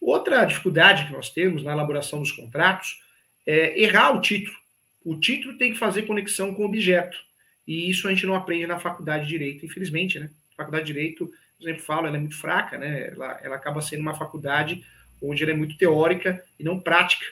Outra 0.00 0.44
dificuldade 0.44 1.06
que 1.06 1.12
nós 1.12 1.28
temos 1.28 1.62
na 1.62 1.72
elaboração 1.72 2.20
dos 2.20 2.32
contratos 2.32 3.02
é, 3.46 3.78
errar 3.80 4.16
o 4.16 4.20
título. 4.20 4.56
O 5.04 5.16
título 5.16 5.58
tem 5.58 5.72
que 5.72 5.78
fazer 5.78 6.02
conexão 6.02 6.54
com 6.54 6.62
o 6.62 6.66
objeto. 6.66 7.18
E 7.66 7.90
isso 7.90 8.06
a 8.08 8.10
gente 8.10 8.26
não 8.26 8.34
aprende 8.34 8.66
na 8.66 8.78
faculdade 8.78 9.24
de 9.24 9.30
Direito, 9.30 9.66
infelizmente, 9.66 10.18
né? 10.18 10.30
A 10.54 10.56
faculdade 10.56 10.86
de 10.86 10.92
Direito, 10.92 11.26
por 11.58 11.64
exemplo, 11.64 11.82
falo, 11.82 12.06
ela 12.06 12.16
é 12.16 12.20
muito 12.20 12.36
fraca, 12.36 12.78
né? 12.78 13.08
Ela, 13.08 13.40
ela 13.42 13.56
acaba 13.56 13.82
sendo 13.82 14.00
uma 14.00 14.14
faculdade 14.14 14.84
onde 15.20 15.42
ela 15.42 15.52
é 15.52 15.56
muito 15.56 15.76
teórica 15.76 16.42
e 16.58 16.64
não 16.64 16.78
prática. 16.78 17.24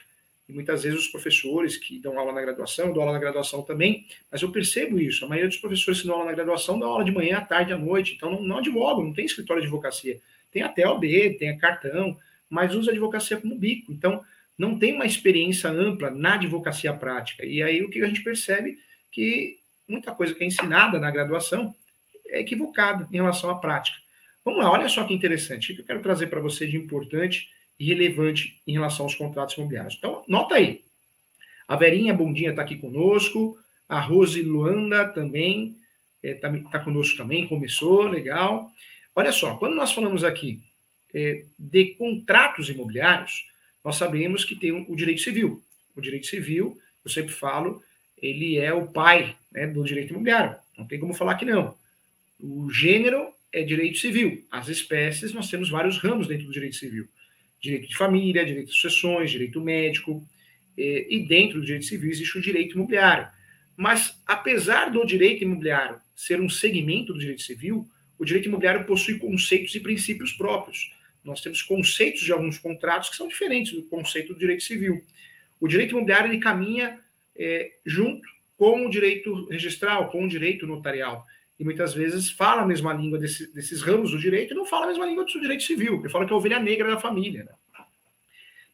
E 0.47 0.53
muitas 0.53 0.83
vezes 0.83 0.99
os 0.99 1.07
professores 1.07 1.77
que 1.77 1.99
dão 1.99 2.17
aula 2.17 2.33
na 2.33 2.41
graduação, 2.41 2.87
eu 2.87 2.93
dou 2.93 3.03
aula 3.03 3.13
na 3.13 3.19
graduação 3.19 3.61
também, 3.61 4.07
mas 4.31 4.41
eu 4.41 4.51
percebo 4.51 4.99
isso. 4.99 5.23
A 5.23 5.27
maioria 5.27 5.47
dos 5.47 5.57
professores 5.57 6.01
que 6.01 6.07
dão 6.07 6.15
aula 6.15 6.25
na 6.25 6.33
graduação 6.33 6.79
dão 6.79 6.89
aula 6.89 7.03
de 7.03 7.11
manhã, 7.11 7.37
à 7.37 7.41
tarde, 7.41 7.71
à 7.71 7.77
noite. 7.77 8.15
Então 8.15 8.31
não, 8.31 8.41
não 8.41 8.57
advogam, 8.57 9.05
não 9.05 9.13
tem 9.13 9.25
escritório 9.25 9.61
de 9.61 9.67
advocacia. 9.67 10.19
Tem 10.51 10.63
até 10.63 10.87
OB, 10.87 11.37
tem 11.37 11.55
cartão, 11.57 12.17
mas 12.49 12.73
usa 12.73 12.89
a 12.89 12.93
advocacia 12.93 13.37
como 13.37 13.55
bico. 13.55 13.91
Então, 13.91 14.23
não 14.57 14.77
tem 14.77 14.93
uma 14.93 15.05
experiência 15.05 15.69
ampla 15.69 16.09
na 16.09 16.33
advocacia 16.33 16.93
prática. 16.93 17.45
E 17.45 17.63
aí 17.63 17.81
o 17.81 17.89
que 17.89 18.01
a 18.01 18.07
gente 18.07 18.21
percebe 18.21 18.77
que 19.11 19.57
muita 19.87 20.11
coisa 20.11 20.33
que 20.33 20.43
é 20.43 20.47
ensinada 20.47 20.99
na 20.99 21.09
graduação 21.09 21.73
é 22.27 22.41
equivocada 22.41 23.07
em 23.11 23.15
relação 23.15 23.49
à 23.49 23.55
prática. 23.55 23.97
Vamos 24.43 24.61
lá, 24.61 24.71
olha 24.71 24.89
só 24.89 25.03
que 25.05 25.13
interessante. 25.13 25.71
O 25.71 25.75
que 25.75 25.81
eu 25.81 25.85
quero 25.85 26.01
trazer 26.01 26.27
para 26.27 26.41
você 26.41 26.67
de 26.67 26.75
importante 26.75 27.47
relevante 27.85 28.59
em 28.67 28.73
relação 28.73 29.05
aos 29.05 29.15
contratos 29.15 29.55
imobiliários. 29.55 29.95
Então, 29.97 30.23
nota 30.27 30.55
aí. 30.55 30.81
A 31.67 31.75
Verinha 31.75 32.13
Bondinha 32.13 32.49
está 32.49 32.61
aqui 32.61 32.75
conosco, 32.75 33.57
a 33.87 33.99
Rose 33.99 34.41
Luanda 34.41 35.07
também 35.07 35.75
está 36.21 36.47
é, 36.47 36.59
tá, 36.59 36.69
tá 36.71 36.79
conosco 36.79 37.17
também, 37.17 37.47
começou, 37.47 38.03
legal. 38.03 38.71
Olha 39.15 39.31
só, 39.31 39.55
quando 39.55 39.75
nós 39.75 39.91
falamos 39.91 40.23
aqui 40.23 40.61
é, 41.13 41.45
de 41.57 41.95
contratos 41.95 42.69
imobiliários, 42.69 43.45
nós 43.83 43.95
sabemos 43.95 44.43
que 44.43 44.55
tem 44.55 44.71
o 44.71 44.95
direito 44.95 45.21
civil. 45.21 45.63
O 45.95 46.01
direito 46.01 46.27
civil, 46.27 46.77
eu 47.03 47.11
sempre 47.11 47.33
falo, 47.33 47.81
ele 48.21 48.57
é 48.57 48.73
o 48.73 48.87
pai 48.87 49.35
né, 49.51 49.67
do 49.67 49.83
direito 49.83 50.11
imobiliário. 50.11 50.55
Não 50.77 50.85
tem 50.85 50.99
como 50.99 51.13
falar 51.13 51.35
que 51.35 51.45
não. 51.45 51.75
O 52.39 52.69
gênero 52.71 53.27
é 53.51 53.63
direito 53.63 53.97
civil. 53.97 54.45
As 54.51 54.67
espécies, 54.67 55.33
nós 55.33 55.49
temos 55.49 55.69
vários 55.69 55.97
ramos 55.97 56.27
dentro 56.27 56.45
do 56.45 56.53
direito 56.53 56.75
civil. 56.75 57.07
Direito 57.61 57.87
de 57.87 57.97
família, 57.97 58.45
direito 58.45 58.67
de 58.67 58.73
sucessões, 58.73 59.31
direito 59.31 59.59
médico. 59.61 60.25
Eh, 60.77 61.07
e 61.09 61.19
dentro 61.27 61.59
do 61.59 61.65
direito 61.65 61.85
civil 61.85 62.09
existe 62.09 62.37
o 62.37 62.41
direito 62.41 62.75
imobiliário. 62.75 63.27
Mas, 63.75 64.21
apesar 64.25 64.91
do 64.91 65.05
direito 65.05 65.43
imobiliário 65.43 65.99
ser 66.15 66.41
um 66.41 66.49
segmento 66.49 67.13
do 67.13 67.19
direito 67.19 67.41
civil, 67.41 67.87
o 68.17 68.25
direito 68.25 68.47
imobiliário 68.47 68.85
possui 68.85 69.17
conceitos 69.17 69.73
e 69.75 69.79
princípios 69.79 70.33
próprios. 70.33 70.93
Nós 71.23 71.41
temos 71.41 71.61
conceitos 71.61 72.21
de 72.21 72.31
alguns 72.31 72.57
contratos 72.57 73.09
que 73.09 73.15
são 73.15 73.27
diferentes 73.27 73.73
do 73.73 73.83
conceito 73.83 74.33
do 74.33 74.39
direito 74.39 74.63
civil. 74.63 75.03
O 75.59 75.67
direito 75.67 75.91
imobiliário 75.91 76.31
ele 76.31 76.39
caminha 76.39 76.99
é, 77.37 77.71
junto 77.85 78.27
com 78.57 78.85
o 78.85 78.89
direito 78.89 79.47
registral, 79.47 80.09
com 80.09 80.25
o 80.25 80.27
direito 80.27 80.67
notarial. 80.67 81.25
E 81.59 81.63
muitas 81.63 81.93
vezes 81.93 82.31
fala 82.31 82.61
a 82.61 82.65
mesma 82.65 82.93
língua 82.93 83.19
desse, 83.19 83.53
desses 83.53 83.81
ramos 83.81 84.11
do 84.11 84.17
direito 84.17 84.53
e 84.53 84.55
não 84.55 84.65
fala 84.65 84.85
a 84.85 84.87
mesma 84.87 85.05
língua 85.05 85.25
do 85.25 85.41
direito 85.41 85.63
civil, 85.63 86.01
que 86.01 86.07
fala 86.07 86.25
que 86.25 86.31
é 86.31 86.33
a 86.33 86.37
ovelha 86.37 86.59
negra 86.59 86.89
da 86.89 86.99
família. 86.99 87.43
Né? 87.43 87.51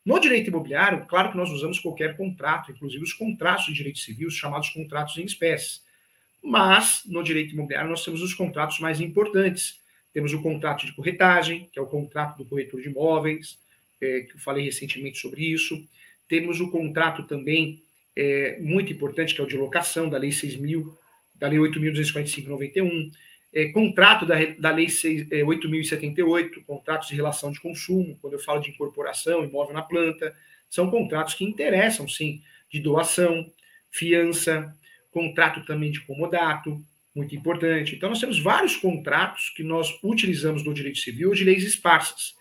No 0.05 0.19
direito 0.19 0.49
imobiliário, 0.49 1.03
claro 1.07 1.31
que 1.31 1.37
nós 1.37 1.49
usamos 1.49 1.79
qualquer 1.79 2.15
contrato, 2.15 2.71
inclusive 2.71 3.03
os 3.03 3.13
contratos 3.13 3.65
de 3.65 3.73
direito 3.73 3.97
civil, 3.97 4.27
os 4.27 4.35
chamados 4.35 4.69
contratos 4.69 5.17
em 5.17 5.25
espécie. 5.25 5.79
Mas, 6.43 7.01
no 7.07 7.23
direito 7.23 7.55
imobiliário, 7.55 7.89
nós 7.89 8.05
temos 8.05 8.21
os 8.21 8.35
contratos 8.35 8.79
mais 8.79 9.01
importantes, 9.01 9.81
temos 10.13 10.31
o 10.31 10.41
contrato 10.43 10.85
de 10.85 10.93
corretagem, 10.93 11.67
que 11.73 11.79
é 11.79 11.81
o 11.81 11.87
contrato 11.87 12.37
do 12.37 12.45
corretor 12.45 12.79
de 12.79 12.87
imóveis, 12.87 13.57
é, 13.99 14.21
que 14.21 14.35
eu 14.35 14.39
falei 14.39 14.63
recentemente 14.63 15.17
sobre 15.17 15.43
isso. 15.43 15.83
Temos 16.29 16.61
o 16.61 16.69
contrato 16.69 17.23
também 17.23 17.81
é, 18.15 18.59
muito 18.61 18.93
importante, 18.93 19.33
que 19.33 19.41
é 19.41 19.43
o 19.43 19.47
de 19.47 19.57
locação, 19.57 20.07
da 20.07 20.19
Lei 20.19 20.29
6.000, 20.29 20.87
da 21.35 21.47
Lei 21.47 21.59
8.245-91. 21.59 23.11
é, 23.53 23.69
contrato 23.69 24.25
da, 24.25 24.35
da 24.59 24.71
Lei 24.71 24.89
6, 24.89 25.31
é, 25.31 25.41
8.078, 25.41 26.63
contratos 26.65 27.07
de 27.07 27.15
relação 27.15 27.51
de 27.51 27.61
consumo, 27.61 28.17
quando 28.21 28.33
eu 28.33 28.39
falo 28.39 28.59
de 28.59 28.69
incorporação, 28.69 29.43
imóvel 29.43 29.73
na 29.73 29.81
planta, 29.81 30.35
são 30.69 30.89
contratos 30.89 31.33
que 31.33 31.45
interessam, 31.45 32.07
sim, 32.07 32.41
de 32.69 32.79
doação, 32.79 33.49
fiança, 33.89 34.75
contrato 35.11 35.63
também 35.65 35.91
de 35.91 36.01
comodato, 36.01 36.83
muito 37.15 37.33
importante. 37.33 37.95
Então, 37.95 38.09
nós 38.09 38.19
temos 38.19 38.39
vários 38.39 38.75
contratos 38.75 39.49
que 39.55 39.63
nós 39.63 39.97
utilizamos 40.03 40.65
no 40.65 40.73
direito 40.73 40.99
civil 40.99 41.33
de 41.33 41.45
leis 41.45 41.63
esparsas. 41.63 42.35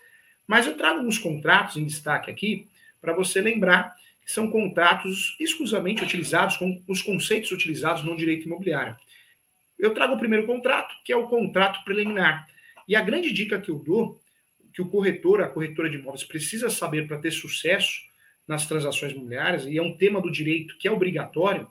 Mas 0.45 0.67
eu 0.67 0.75
trago 0.75 0.99
alguns 0.99 1.17
contratos 1.17 1.77
em 1.77 1.85
destaque 1.85 2.29
aqui 2.29 2.67
para 3.01 3.13
você 3.13 3.39
lembrar 3.39 3.95
são 4.25 4.49
contratos 4.49 5.35
exclusivamente 5.39 6.03
utilizados 6.03 6.57
com 6.57 6.81
os 6.87 7.01
conceitos 7.01 7.51
utilizados 7.51 8.03
no 8.03 8.17
direito 8.17 8.45
imobiliário. 8.45 8.95
Eu 9.77 9.93
trago 9.93 10.15
o 10.15 10.19
primeiro 10.19 10.45
contrato, 10.45 10.95
que 11.03 11.13
é 11.13 11.15
o 11.15 11.27
contrato 11.27 11.83
preliminar. 11.83 12.47
E 12.87 12.95
a 12.95 13.01
grande 13.01 13.31
dica 13.31 13.59
que 13.59 13.69
eu 13.69 13.77
dou, 13.77 14.19
que 14.73 14.81
o 14.81 14.89
corretor, 14.89 15.41
a 15.41 15.47
corretora 15.47 15.89
de 15.89 15.97
imóveis, 15.97 16.23
precisa 16.23 16.69
saber 16.69 17.07
para 17.07 17.19
ter 17.19 17.31
sucesso 17.31 18.01
nas 18.47 18.67
transações 18.67 19.13
imobiliárias, 19.13 19.65
e 19.65 19.77
é 19.77 19.81
um 19.81 19.95
tema 19.95 20.21
do 20.21 20.31
direito 20.31 20.77
que 20.77 20.87
é 20.87 20.91
obrigatório, 20.91 21.67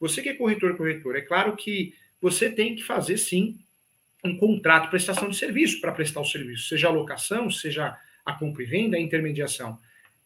você 0.00 0.22
que 0.22 0.28
é 0.28 0.34
corretor 0.34 0.76
corretor, 0.76 1.16
é 1.16 1.20
claro 1.20 1.56
que 1.56 1.94
você 2.20 2.50
tem 2.50 2.74
que 2.74 2.82
fazer 2.82 3.18
sim 3.18 3.58
um 4.24 4.36
contrato 4.36 4.90
prestação 4.90 5.28
de 5.28 5.36
serviço 5.36 5.80
para 5.80 5.92
prestar 5.92 6.20
o 6.20 6.24
serviço, 6.24 6.68
seja 6.68 6.88
a 6.88 6.92
locação, 6.92 7.50
seja 7.50 7.96
a 8.24 8.32
compra 8.32 8.62
e 8.62 8.66
venda, 8.66 8.96
a 8.96 9.00
intermediação. 9.00 9.78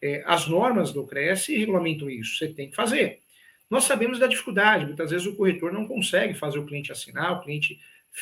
É, 0.05 0.21
as 0.25 0.49
normas 0.49 0.91
do 0.91 1.07
CRES 1.07 1.47
regulamentam 1.47 2.09
isso, 2.09 2.37
você 2.37 2.49
tem 2.49 2.69
que 2.69 2.75
fazer. 2.75 3.21
Nós 3.69 3.85
sabemos 3.85 4.19
da 4.19 4.27
dificuldade, 4.27 4.85
muitas 4.85 5.11
vezes 5.11 5.25
o 5.25 5.33
corretor 5.33 5.71
não 5.71 5.87
consegue 5.87 6.33
fazer 6.33 6.59
o 6.59 6.65
cliente 6.65 6.91
assinar, 6.91 7.31
o 7.31 7.41
cliente 7.41 7.79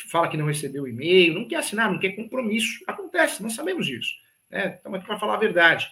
fala 0.08 0.28
que 0.28 0.36
não 0.36 0.46
recebeu 0.46 0.84
o 0.84 0.88
e-mail, 0.88 1.34
não 1.34 1.48
quer 1.48 1.56
assinar, 1.56 1.90
não 1.90 1.98
quer 1.98 2.12
compromisso. 2.12 2.84
Acontece, 2.86 3.42
nós 3.42 3.54
sabemos 3.54 3.84
disso. 3.84 4.14
Né? 4.48 4.78
Então, 4.78 4.92
para 4.92 5.18
falar 5.18 5.34
a 5.34 5.38
verdade, 5.38 5.90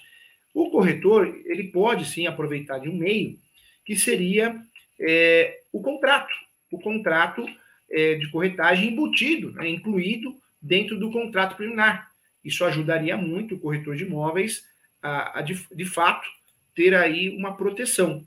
o 0.54 0.70
corretor 0.70 1.26
ele 1.44 1.64
pode 1.64 2.04
sim 2.04 2.24
aproveitar 2.28 2.78
de 2.78 2.88
um 2.88 2.96
meio 2.96 3.36
que 3.84 3.96
seria 3.96 4.62
é, 5.00 5.60
o 5.72 5.82
contrato. 5.82 6.32
O 6.70 6.78
contrato 6.78 7.44
é, 7.90 8.14
de 8.14 8.30
corretagem 8.30 8.90
embutido, 8.90 9.50
né, 9.54 9.68
incluído 9.68 10.36
dentro 10.62 10.96
do 10.96 11.10
contrato 11.10 11.56
preliminar. 11.56 12.12
Isso 12.44 12.64
ajudaria 12.64 13.16
muito 13.16 13.56
o 13.56 13.58
corretor 13.58 13.96
de 13.96 14.04
imóveis 14.04 14.69
a, 15.02 15.38
a 15.38 15.42
de, 15.42 15.66
de, 15.72 15.84
fato, 15.84 16.28
ter 16.74 16.94
aí 16.94 17.36
uma 17.36 17.56
proteção. 17.56 18.26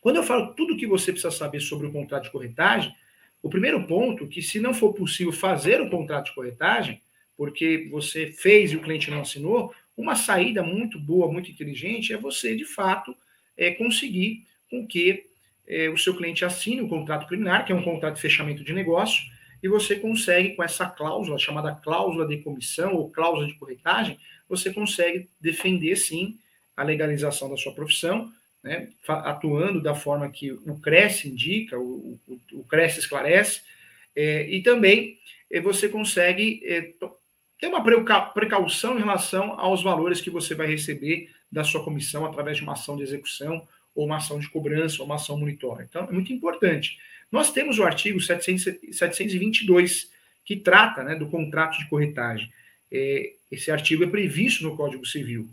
Quando 0.00 0.16
eu 0.16 0.22
falo 0.22 0.54
tudo 0.54 0.74
o 0.74 0.76
que 0.76 0.86
você 0.86 1.12
precisa 1.12 1.30
saber 1.30 1.60
sobre 1.60 1.86
o 1.86 1.92
contrato 1.92 2.24
de 2.24 2.30
corretagem, 2.30 2.94
o 3.42 3.48
primeiro 3.48 3.86
ponto, 3.86 4.26
que 4.26 4.40
se 4.40 4.58
não 4.58 4.72
for 4.72 4.92
possível 4.92 5.32
fazer 5.32 5.80
o 5.80 5.90
contrato 5.90 6.26
de 6.26 6.34
corretagem, 6.34 7.00
porque 7.36 7.88
você 7.90 8.26
fez 8.26 8.72
e 8.72 8.76
o 8.76 8.82
cliente 8.82 9.10
não 9.10 9.20
assinou, 9.20 9.74
uma 9.96 10.14
saída 10.14 10.62
muito 10.62 10.98
boa, 10.98 11.30
muito 11.30 11.50
inteligente, 11.50 12.12
é 12.12 12.16
você, 12.16 12.56
de 12.56 12.64
fato, 12.64 13.14
é, 13.56 13.70
conseguir 13.70 14.46
com 14.70 14.86
que 14.86 15.26
é, 15.66 15.88
o 15.88 15.96
seu 15.96 16.16
cliente 16.16 16.44
assine 16.44 16.82
o 16.82 16.88
contrato 16.88 17.26
preliminar, 17.26 17.64
que 17.64 17.72
é 17.72 17.74
um 17.74 17.82
contrato 17.82 18.16
de 18.16 18.20
fechamento 18.20 18.64
de 18.64 18.72
negócio, 18.72 19.22
e 19.62 19.68
você 19.68 19.96
consegue, 19.96 20.50
com 20.54 20.62
essa 20.62 20.86
cláusula, 20.86 21.38
chamada 21.38 21.74
cláusula 21.74 22.26
de 22.26 22.38
comissão 22.38 22.94
ou 22.94 23.10
cláusula 23.10 23.46
de 23.46 23.54
corretagem, 23.54 24.18
você 24.48 24.72
consegue 24.72 25.28
defender, 25.40 25.96
sim, 25.96 26.38
a 26.76 26.82
legalização 26.82 27.48
da 27.48 27.56
sua 27.56 27.72
profissão, 27.72 28.32
né, 28.62 28.88
atuando 29.06 29.80
da 29.80 29.94
forma 29.94 30.28
que 30.30 30.50
o 30.50 30.78
CRES 30.80 31.24
indica, 31.26 31.78
o, 31.78 32.18
o, 32.26 32.40
o 32.54 32.64
CRES 32.64 32.98
esclarece, 32.98 33.62
é, 34.16 34.48
e 34.48 34.62
também 34.62 35.18
é, 35.50 35.60
você 35.60 35.88
consegue 35.88 36.62
é, 36.64 36.92
ter 37.60 37.66
uma 37.66 37.82
precaução 38.32 38.96
em 38.96 39.00
relação 39.00 39.58
aos 39.58 39.82
valores 39.82 40.20
que 40.20 40.30
você 40.30 40.54
vai 40.54 40.66
receber 40.66 41.30
da 41.50 41.62
sua 41.62 41.84
comissão 41.84 42.24
através 42.24 42.56
de 42.56 42.62
uma 42.62 42.72
ação 42.72 42.96
de 42.96 43.02
execução 43.02 43.66
ou 43.94 44.06
uma 44.06 44.16
ação 44.16 44.40
de 44.40 44.50
cobrança, 44.50 45.00
ou 45.00 45.06
uma 45.06 45.14
ação 45.14 45.38
monitora. 45.38 45.86
Então, 45.88 46.04
é 46.04 46.12
muito 46.12 46.32
importante. 46.32 46.98
Nós 47.30 47.52
temos 47.52 47.78
o 47.78 47.84
artigo 47.84 48.20
700, 48.20 48.64
722, 48.90 50.10
que 50.44 50.56
trata 50.56 51.04
né, 51.04 51.14
do 51.14 51.28
contrato 51.28 51.78
de 51.78 51.88
corretagem. 51.88 52.52
É, 52.90 53.32
esse 53.54 53.70
artigo 53.70 54.04
é 54.04 54.06
previsto 54.06 54.62
no 54.62 54.76
Código 54.76 55.06
Civil. 55.06 55.48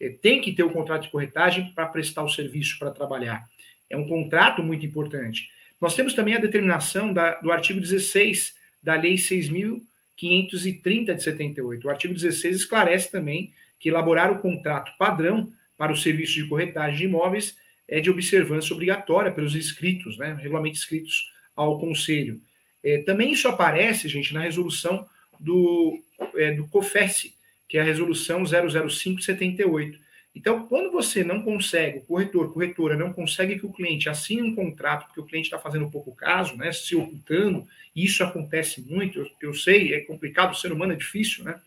É, 0.00 0.10
tem 0.10 0.40
que 0.40 0.52
ter 0.52 0.62
o 0.62 0.70
contrato 0.70 1.02
de 1.02 1.10
corretagem 1.10 1.72
para 1.74 1.86
prestar 1.86 2.22
o 2.22 2.28
serviço, 2.28 2.78
para 2.78 2.90
trabalhar. 2.90 3.48
É 3.88 3.96
um 3.96 4.06
contrato 4.06 4.62
muito 4.62 4.84
importante. 4.84 5.48
Nós 5.80 5.94
temos 5.94 6.14
também 6.14 6.34
a 6.34 6.40
determinação 6.40 7.12
da, 7.12 7.34
do 7.36 7.52
artigo 7.52 7.80
16 7.80 8.54
da 8.82 8.94
Lei 8.94 9.14
6.530 9.14 11.14
de 11.14 11.22
78. 11.22 11.86
O 11.86 11.90
artigo 11.90 12.14
16 12.14 12.56
esclarece 12.56 13.10
também 13.10 13.52
que 13.78 13.88
elaborar 13.88 14.32
o 14.32 14.38
contrato 14.38 14.92
padrão 14.98 15.52
para 15.76 15.92
o 15.92 15.96
serviço 15.96 16.34
de 16.34 16.48
corretagem 16.48 16.98
de 16.98 17.04
imóveis 17.04 17.56
é 17.88 18.00
de 18.00 18.10
observância 18.10 18.74
obrigatória 18.74 19.30
pelos 19.30 19.54
inscritos, 19.54 20.18
né, 20.18 20.36
regularmente 20.40 20.78
inscritos 20.78 21.30
ao 21.54 21.78
Conselho. 21.78 22.40
É, 22.82 22.98
também 22.98 23.32
isso 23.32 23.48
aparece, 23.48 24.08
gente, 24.08 24.34
na 24.34 24.40
resolução 24.40 25.06
do, 25.38 26.02
é, 26.34 26.52
do 26.52 26.66
COFES, 26.68 27.35
que 27.68 27.78
é 27.78 27.80
a 27.80 27.84
resolução 27.84 28.44
00578. 28.44 29.98
Então, 30.34 30.66
quando 30.66 30.90
você 30.90 31.24
não 31.24 31.40
consegue, 31.40 31.98
o 31.98 32.02
corretor, 32.02 32.52
corretora, 32.52 32.94
não 32.94 33.12
consegue 33.12 33.58
que 33.58 33.64
o 33.64 33.72
cliente 33.72 34.08
assine 34.08 34.42
um 34.42 34.54
contrato, 34.54 35.06
porque 35.06 35.20
o 35.20 35.24
cliente 35.24 35.46
está 35.46 35.58
fazendo 35.58 35.90
pouco 35.90 36.14
caso, 36.14 36.56
né, 36.56 36.70
se 36.72 36.94
ocultando, 36.94 37.66
e 37.94 38.04
isso 38.04 38.22
acontece 38.22 38.82
muito, 38.82 39.20
eu, 39.20 39.30
eu 39.40 39.54
sei, 39.54 39.94
é 39.94 40.00
complicado, 40.00 40.52
o 40.52 40.56
ser 40.56 40.72
humano 40.72 40.92
é 40.92 40.96
difícil, 40.96 41.44
né? 41.44 41.58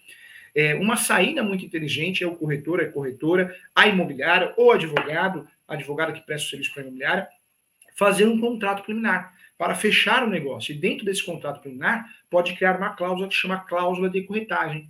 É, 0.54 0.76
uma 0.76 0.98
saída 0.98 1.44
muito 1.44 1.64
inteligente 1.64 2.24
é 2.24 2.28
o 2.28 2.36
corretor, 2.36 2.82
a 2.82 2.92
corretora, 2.92 3.56
a 3.76 3.88
imobiliária 3.88 4.54
ou 4.58 4.72
advogado 4.72 5.48
advogado 5.70 6.14
que 6.14 6.22
presta 6.22 6.48
o 6.48 6.50
serviço 6.50 6.74
para 6.74 6.82
a 6.82 6.86
imobiliária, 6.86 7.28
fazer 7.96 8.26
um 8.26 8.40
contrato 8.40 8.84
preliminar 8.84 9.34
para 9.58 9.76
fechar 9.76 10.24
o 10.24 10.30
negócio. 10.30 10.74
E 10.74 10.78
dentro 10.78 11.06
desse 11.06 11.24
contrato 11.24 11.62
preliminar, 11.62 12.06
pode 12.30 12.54
criar 12.54 12.78
uma 12.78 12.96
cláusula 12.96 13.28
que 13.28 13.36
chama 13.36 13.60
cláusula 13.60 14.10
de 14.10 14.24
corretagem. 14.24 14.90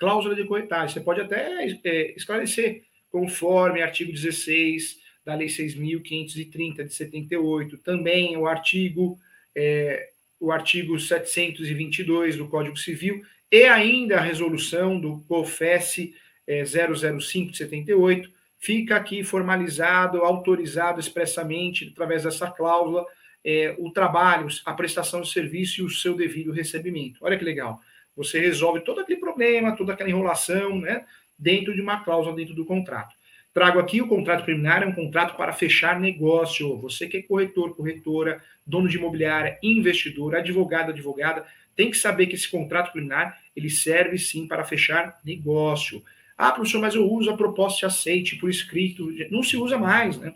Cláusula 0.00 0.34
de 0.34 0.44
corretagem. 0.44 0.94
Você 0.94 1.00
pode 1.00 1.20
até 1.20 1.66
é, 1.84 2.14
esclarecer, 2.16 2.82
conforme 3.12 3.82
artigo 3.82 4.10
16 4.10 4.98
da 5.24 5.34
Lei 5.34 5.48
6.530 5.48 6.84
de 6.84 6.94
78, 6.94 7.76
também 7.78 8.34
o 8.34 8.46
artigo, 8.46 9.18
é, 9.54 10.08
o 10.40 10.50
artigo 10.50 10.98
722 10.98 12.36
do 12.36 12.48
Código 12.48 12.78
Civil, 12.78 13.22
e 13.52 13.64
ainda 13.64 14.16
a 14.16 14.22
resolução 14.22 14.98
do 14.98 15.20
COFES 15.28 16.14
é, 16.46 16.64
005 16.64 17.52
de 17.52 17.58
78, 17.58 18.30
fica 18.58 18.96
aqui 18.96 19.22
formalizado, 19.22 20.22
autorizado 20.22 20.98
expressamente, 20.98 21.90
através 21.92 22.22
dessa 22.22 22.50
cláusula, 22.50 23.04
é, 23.44 23.74
o 23.78 23.90
trabalho, 23.90 24.48
a 24.64 24.72
prestação 24.72 25.20
de 25.20 25.30
serviço 25.30 25.80
e 25.80 25.84
o 25.84 25.90
seu 25.90 26.14
devido 26.14 26.52
recebimento. 26.52 27.18
Olha 27.20 27.38
que 27.38 27.44
legal. 27.44 27.82
Você 28.16 28.40
resolve 28.40 28.80
todo 28.80 29.00
aquele 29.00 29.20
problema, 29.20 29.76
toda 29.76 29.92
aquela 29.92 30.10
enrolação, 30.10 30.78
né, 30.78 31.04
dentro 31.38 31.74
de 31.74 31.80
uma 31.80 32.00
cláusula 32.04 32.36
dentro 32.36 32.54
do 32.54 32.64
contrato. 32.64 33.14
Trago 33.52 33.80
aqui 33.80 34.00
o 34.00 34.06
contrato 34.06 34.44
preliminar, 34.44 34.82
é 34.82 34.86
um 34.86 34.92
contrato 34.92 35.36
para 35.36 35.52
fechar 35.52 35.98
negócio. 35.98 36.76
Você 36.78 37.08
que 37.08 37.16
é 37.16 37.22
corretor, 37.22 37.74
corretora, 37.74 38.40
dono 38.64 38.88
de 38.88 38.96
imobiliária, 38.96 39.58
investidor, 39.60 40.36
advogado, 40.36 40.90
advogada, 40.90 41.44
tem 41.74 41.90
que 41.90 41.96
saber 41.96 42.26
que 42.26 42.36
esse 42.36 42.48
contrato 42.48 42.92
preliminar 42.92 43.40
ele 43.56 43.68
serve 43.68 44.18
sim 44.18 44.46
para 44.46 44.64
fechar 44.64 45.18
negócio. 45.24 46.02
Ah, 46.38 46.52
professor, 46.52 46.80
mas 46.80 46.94
eu 46.94 47.10
uso 47.10 47.30
a 47.30 47.36
proposta 47.36 47.80
de 47.80 47.86
aceite 47.86 48.36
por 48.36 48.48
escrito. 48.48 49.12
Não 49.30 49.42
se 49.42 49.56
usa 49.56 49.76
mais, 49.76 50.16
né? 50.16 50.32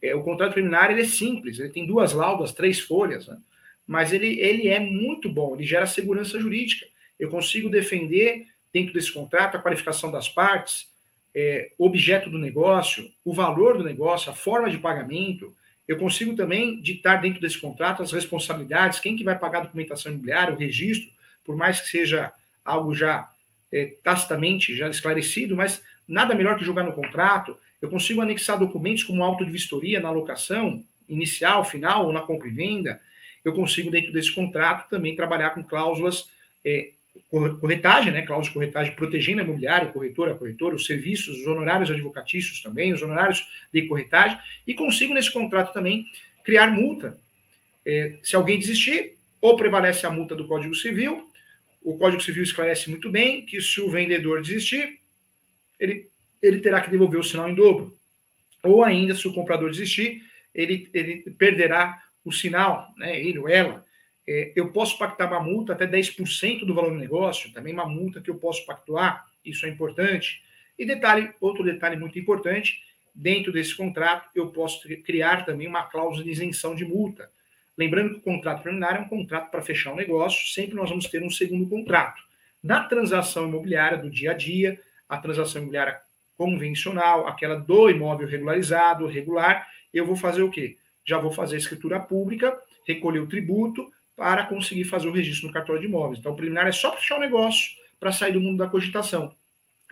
É, 0.00 0.14
o 0.14 0.22
contrato 0.22 0.52
preliminar 0.52 0.90
ele 0.90 1.02
é 1.02 1.06
simples, 1.06 1.58
ele 1.58 1.70
tem 1.70 1.86
duas 1.86 2.12
laudas, 2.12 2.52
três 2.52 2.78
folhas, 2.78 3.26
né? 3.26 3.36
Mas 3.86 4.12
ele, 4.12 4.40
ele 4.40 4.68
é 4.68 4.80
muito 4.80 5.28
bom, 5.28 5.54
ele 5.54 5.64
gera 5.64 5.86
segurança 5.86 6.38
jurídica. 6.40 6.86
Eu 7.18 7.30
consigo 7.30 7.70
defender, 7.70 8.46
dentro 8.72 8.92
desse 8.92 9.12
contrato, 9.12 9.56
a 9.56 9.60
qualificação 9.60 10.10
das 10.10 10.28
partes, 10.28 10.88
é, 11.34 11.70
objeto 11.78 12.30
do 12.30 12.38
negócio, 12.38 13.10
o 13.24 13.32
valor 13.32 13.78
do 13.78 13.84
negócio, 13.84 14.30
a 14.30 14.34
forma 14.34 14.70
de 14.70 14.78
pagamento. 14.78 15.54
Eu 15.86 15.98
consigo 15.98 16.34
também 16.34 16.80
ditar 16.80 17.20
dentro 17.20 17.40
desse 17.40 17.58
contrato 17.58 18.02
as 18.02 18.10
responsabilidades, 18.10 18.98
quem 18.98 19.16
que 19.16 19.22
vai 19.22 19.38
pagar 19.38 19.58
a 19.58 19.62
documentação 19.62 20.10
imobiliária, 20.10 20.54
o 20.54 20.58
registro, 20.58 21.08
por 21.44 21.54
mais 21.54 21.80
que 21.80 21.88
seja 21.88 22.32
algo 22.64 22.94
já 22.94 23.30
é, 23.72 23.92
tacitamente 24.02 24.74
já 24.74 24.88
esclarecido, 24.88 25.54
mas 25.54 25.82
nada 26.08 26.34
melhor 26.34 26.58
que 26.58 26.64
jogar 26.64 26.82
no 26.82 26.92
contrato. 26.92 27.56
Eu 27.80 27.90
consigo 27.90 28.20
anexar 28.20 28.58
documentos 28.58 29.04
como 29.04 29.22
auto 29.22 29.44
de 29.44 29.50
vistoria 29.50 30.00
na 30.00 30.08
alocação, 30.08 30.82
inicial, 31.08 31.64
final 31.64 32.06
ou 32.06 32.12
na 32.12 32.22
compra 32.22 32.48
e 32.48 32.50
venda. 32.50 33.00
Eu 33.46 33.52
consigo, 33.52 33.92
dentro 33.92 34.12
desse 34.12 34.32
contrato, 34.32 34.90
também 34.90 35.14
trabalhar 35.14 35.50
com 35.50 35.62
cláusulas 35.62 36.28
é, 36.64 36.90
corretagem, 37.30 38.12
né? 38.12 38.22
Cláusulas 38.22 38.48
de 38.48 38.54
corretagem 38.54 38.96
protegendo 38.96 39.40
a 39.40 39.44
imobiliária, 39.44 39.88
o 39.88 39.92
corretor, 39.92 40.28
a 40.28 40.34
corretora, 40.34 40.74
os 40.74 40.84
serviços, 40.84 41.38
os 41.38 41.46
honorários 41.46 41.88
advocatícios 41.88 42.60
também, 42.60 42.92
os 42.92 43.02
honorários 43.02 43.46
de 43.72 43.82
corretagem, 43.82 44.36
e 44.66 44.74
consigo, 44.74 45.14
nesse 45.14 45.32
contrato 45.32 45.72
também, 45.72 46.06
criar 46.42 46.72
multa. 46.72 47.16
É, 47.84 48.16
se 48.20 48.34
alguém 48.34 48.58
desistir, 48.58 49.14
Ou 49.40 49.54
prevalece 49.54 50.04
a 50.04 50.10
multa 50.10 50.34
do 50.34 50.48
Código 50.48 50.74
Civil, 50.74 51.30
o 51.84 51.96
Código 51.96 52.20
Civil 52.20 52.42
esclarece 52.42 52.90
muito 52.90 53.08
bem 53.08 53.46
que 53.46 53.60
se 53.60 53.80
o 53.80 53.88
vendedor 53.88 54.42
desistir, 54.42 54.98
ele, 55.78 56.08
ele 56.42 56.58
terá 56.58 56.80
que 56.80 56.90
devolver 56.90 57.20
o 57.20 57.22
sinal 57.22 57.48
em 57.48 57.54
dobro. 57.54 57.96
Ou 58.64 58.82
ainda, 58.82 59.14
se 59.14 59.28
o 59.28 59.32
comprador 59.32 59.70
desistir, 59.70 60.24
ele, 60.52 60.90
ele 60.92 61.30
perderá 61.38 62.02
o 62.26 62.32
sinal, 62.32 62.92
né, 62.96 63.18
ele 63.18 63.38
ou 63.38 63.48
ela. 63.48 63.84
É, 64.28 64.52
eu 64.56 64.72
posso 64.72 64.98
pactar 64.98 65.28
uma 65.28 65.40
multa 65.40 65.72
até 65.72 65.86
10% 65.86 66.66
do 66.66 66.74
valor 66.74 66.90
do 66.90 66.98
negócio, 66.98 67.52
também 67.52 67.72
uma 67.72 67.86
multa 67.86 68.20
que 68.20 68.28
eu 68.28 68.34
posso 68.34 68.66
pactuar, 68.66 69.24
isso 69.44 69.64
é 69.64 69.68
importante. 69.68 70.42
E 70.76 70.84
detalhe, 70.84 71.32
outro 71.40 71.62
detalhe 71.62 71.96
muito 71.96 72.18
importante, 72.18 72.82
dentro 73.14 73.52
desse 73.52 73.74
contrato, 73.74 74.28
eu 74.34 74.48
posso 74.48 74.86
criar 75.04 75.46
também 75.46 75.68
uma 75.68 75.84
cláusula 75.84 76.24
de 76.24 76.30
isenção 76.30 76.74
de 76.74 76.84
multa. 76.84 77.30
Lembrando 77.78 78.14
que 78.14 78.18
o 78.18 78.22
contrato 78.22 78.62
preliminar 78.62 78.96
é 78.96 79.00
um 79.00 79.08
contrato 79.08 79.50
para 79.50 79.62
fechar 79.62 79.92
um 79.92 79.96
negócio, 79.96 80.52
sempre 80.52 80.74
nós 80.74 80.90
vamos 80.90 81.06
ter 81.06 81.22
um 81.22 81.30
segundo 81.30 81.68
contrato. 81.68 82.20
Na 82.62 82.82
transação 82.82 83.46
imobiliária 83.46 83.96
do 83.96 84.10
dia 84.10 84.32
a 84.32 84.34
dia, 84.34 84.80
a 85.08 85.16
transação 85.18 85.62
imobiliária 85.62 86.00
convencional, 86.36 87.28
aquela 87.28 87.54
do 87.54 87.88
imóvel 87.88 88.26
regularizado, 88.26 89.06
regular, 89.06 89.68
eu 89.94 90.04
vou 90.04 90.16
fazer 90.16 90.42
o 90.42 90.50
quê? 90.50 90.76
Já 91.06 91.18
vou 91.18 91.30
fazer 91.30 91.56
a 91.56 91.58
escritura 91.58 92.00
pública, 92.00 92.58
recolher 92.86 93.20
o 93.20 93.26
tributo 93.26 93.90
para 94.16 94.44
conseguir 94.44 94.84
fazer 94.84 95.08
o 95.08 95.12
registro 95.12 95.46
no 95.46 95.52
cartório 95.52 95.80
de 95.80 95.86
imóveis. 95.86 96.18
Então, 96.18 96.32
o 96.32 96.36
preliminar 96.36 96.66
é 96.66 96.72
só 96.72 96.90
para 96.90 97.00
fechar 97.00 97.16
o 97.16 97.20
negócio, 97.20 97.70
para 98.00 98.12
sair 98.12 98.32
do 98.32 98.40
mundo 98.40 98.58
da 98.58 98.68
cogitação. 98.68 99.32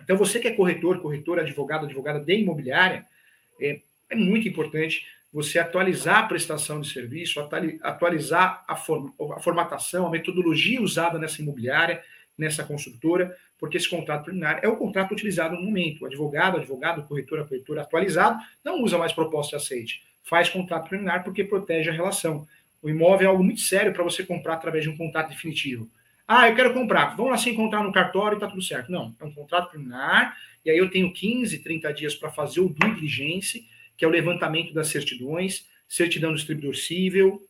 Então, 0.01 0.17
você 0.17 0.39
que 0.39 0.47
é 0.47 0.51
corretor, 0.51 0.99
corretor, 0.99 1.39
advogado, 1.39 1.85
advogada 1.85 2.19
de 2.19 2.33
imobiliária, 2.33 3.05
é, 3.61 3.79
é 4.09 4.15
muito 4.15 4.47
importante 4.47 5.05
você 5.31 5.59
atualizar 5.59 6.19
a 6.19 6.27
prestação 6.27 6.79
de 6.79 6.89
serviço, 6.89 7.45
atualizar 7.81 8.63
a, 8.67 8.75
form, 8.75 9.09
a 9.35 9.39
formatação, 9.39 10.07
a 10.07 10.09
metodologia 10.09 10.81
usada 10.81 11.19
nessa 11.19 11.41
imobiliária, 11.41 12.01
nessa 12.37 12.63
construtora, 12.63 13.35
porque 13.57 13.77
esse 13.77 13.89
contrato 13.89 14.23
preliminar 14.23 14.59
é 14.61 14.67
o 14.67 14.75
contrato 14.75 15.13
utilizado 15.13 15.55
no 15.55 15.61
momento. 15.61 16.01
O 16.01 16.05
advogado, 16.05 16.57
advogado, 16.57 17.03
corretora, 17.03 17.45
corretora 17.45 17.81
atualizado 17.81 18.39
não 18.63 18.81
usa 18.81 18.97
mais 18.97 19.13
proposta 19.13 19.57
de 19.57 19.63
aceite. 19.63 20.03
Faz 20.23 20.49
contrato 20.49 20.89
preliminar 20.89 21.23
porque 21.23 21.43
protege 21.43 21.89
a 21.89 21.93
relação. 21.93 22.47
O 22.81 22.89
imóvel 22.89 23.27
é 23.27 23.29
algo 23.29 23.43
muito 23.43 23.61
sério 23.61 23.93
para 23.93 24.03
você 24.03 24.23
comprar 24.23 24.53
através 24.55 24.83
de 24.83 24.89
um 24.89 24.97
contrato 24.97 25.29
definitivo. 25.29 25.89
Ah, 26.27 26.49
eu 26.49 26.55
quero 26.55 26.73
comprar. 26.73 27.15
Vamos 27.15 27.31
lá 27.31 27.37
se 27.37 27.49
encontrar 27.49 27.83
no 27.83 27.91
cartório 27.91 28.35
e 28.35 28.37
está 28.37 28.47
tudo 28.47 28.61
certo. 28.61 28.91
Não, 28.91 29.15
é 29.19 29.25
um 29.25 29.31
contrato 29.31 29.69
preliminar, 29.69 30.35
e 30.63 30.71
aí 30.71 30.77
eu 30.77 30.89
tenho 30.89 31.13
15, 31.13 31.59
30 31.59 31.93
dias 31.93 32.15
para 32.15 32.31
fazer 32.31 32.59
o 32.59 32.69
due 32.69 32.95
diligence, 32.95 33.67
que 33.95 34.03
é 34.03 34.07
o 34.07 34.11
levantamento 34.11 34.73
das 34.73 34.87
certidões, 34.87 35.67
certidão 35.87 36.31
do 36.31 36.35
distribuidor 36.35 36.75
civil, 36.75 37.41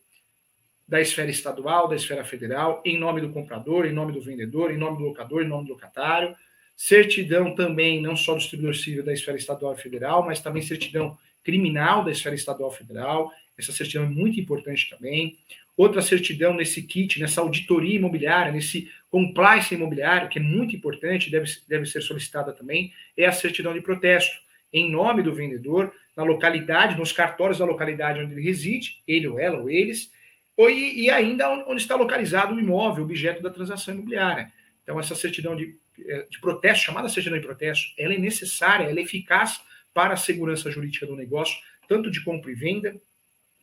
da 0.87 1.01
esfera 1.01 1.29
estadual, 1.29 1.87
da 1.87 1.95
esfera 1.95 2.23
federal, 2.23 2.81
em 2.85 2.97
nome 2.97 3.21
do 3.21 3.29
comprador, 3.29 3.85
em 3.85 3.93
nome 3.93 4.11
do 4.11 4.21
vendedor, 4.21 4.71
em 4.71 4.77
nome 4.77 4.97
do 4.97 5.03
locador, 5.03 5.41
em 5.41 5.47
nome 5.47 5.65
do 5.65 5.73
locatário. 5.73 6.35
Certidão 6.75 7.55
também, 7.55 8.01
não 8.01 8.15
só 8.15 8.33
do 8.33 8.39
distribuidor 8.39 8.75
civil 8.75 9.03
da 9.03 9.13
esfera 9.13 9.37
estadual 9.37 9.73
e 9.73 9.81
federal, 9.81 10.25
mas 10.25 10.41
também 10.41 10.61
certidão 10.61 11.17
criminal 11.43 12.03
da 12.03 12.11
esfera 12.11 12.35
estadual 12.35 12.71
e 12.71 12.77
federal. 12.77 13.31
Essa 13.57 13.71
certidão 13.71 14.03
é 14.03 14.09
muito 14.09 14.39
importante 14.39 14.89
também. 14.89 15.37
Outra 15.77 16.01
certidão 16.01 16.53
nesse 16.53 16.83
kit, 16.83 17.19
nessa 17.19 17.41
auditoria 17.41 17.95
imobiliária, 17.95 18.51
nesse 18.51 18.89
compliance 19.09 19.73
imobiliário, 19.73 20.29
que 20.29 20.39
é 20.39 20.41
muito 20.41 20.75
importante, 20.75 21.31
deve, 21.31 21.49
deve 21.67 21.85
ser 21.85 22.01
solicitada 22.01 22.53
também, 22.53 22.93
é 23.17 23.25
a 23.25 23.31
certidão 23.31 23.73
de 23.73 23.81
protesto, 23.81 24.35
em 24.71 24.89
nome 24.89 25.21
do 25.21 25.33
vendedor, 25.33 25.93
na 26.15 26.23
localidade, 26.23 26.97
nos 26.97 27.11
cartórios 27.11 27.59
da 27.59 27.65
localidade 27.65 28.19
onde 28.19 28.33
ele 28.33 28.41
reside, 28.41 29.01
ele 29.07 29.27
ou 29.27 29.39
ela 29.39 29.59
ou 29.59 29.69
eles, 29.69 30.11
e, 30.57 31.03
e 31.03 31.09
ainda 31.09 31.49
onde 31.67 31.81
está 31.81 31.95
localizado 31.95 32.55
o 32.55 32.59
imóvel, 32.59 33.03
objeto 33.03 33.43
da 33.43 33.49
transação 33.49 33.93
imobiliária. 33.93 34.51
Então, 34.83 34.99
essa 34.99 35.15
certidão 35.15 35.55
de, 35.55 35.75
eh, 36.07 36.25
de 36.29 36.39
protesto, 36.39 36.85
chamada 36.85 37.09
certidão 37.09 37.37
de 37.37 37.45
protesto, 37.45 37.93
ela 37.97 38.13
é 38.13 38.17
necessária, 38.17 38.85
ela 38.85 38.99
é 38.99 39.03
eficaz 39.03 39.59
para 39.93 40.13
a 40.13 40.17
segurança 40.17 40.71
jurídica 40.71 41.05
do 41.05 41.15
negócio, 41.15 41.57
tanto 41.87 42.09
de 42.09 42.21
compra 42.21 42.51
e 42.51 42.55
venda, 42.55 42.95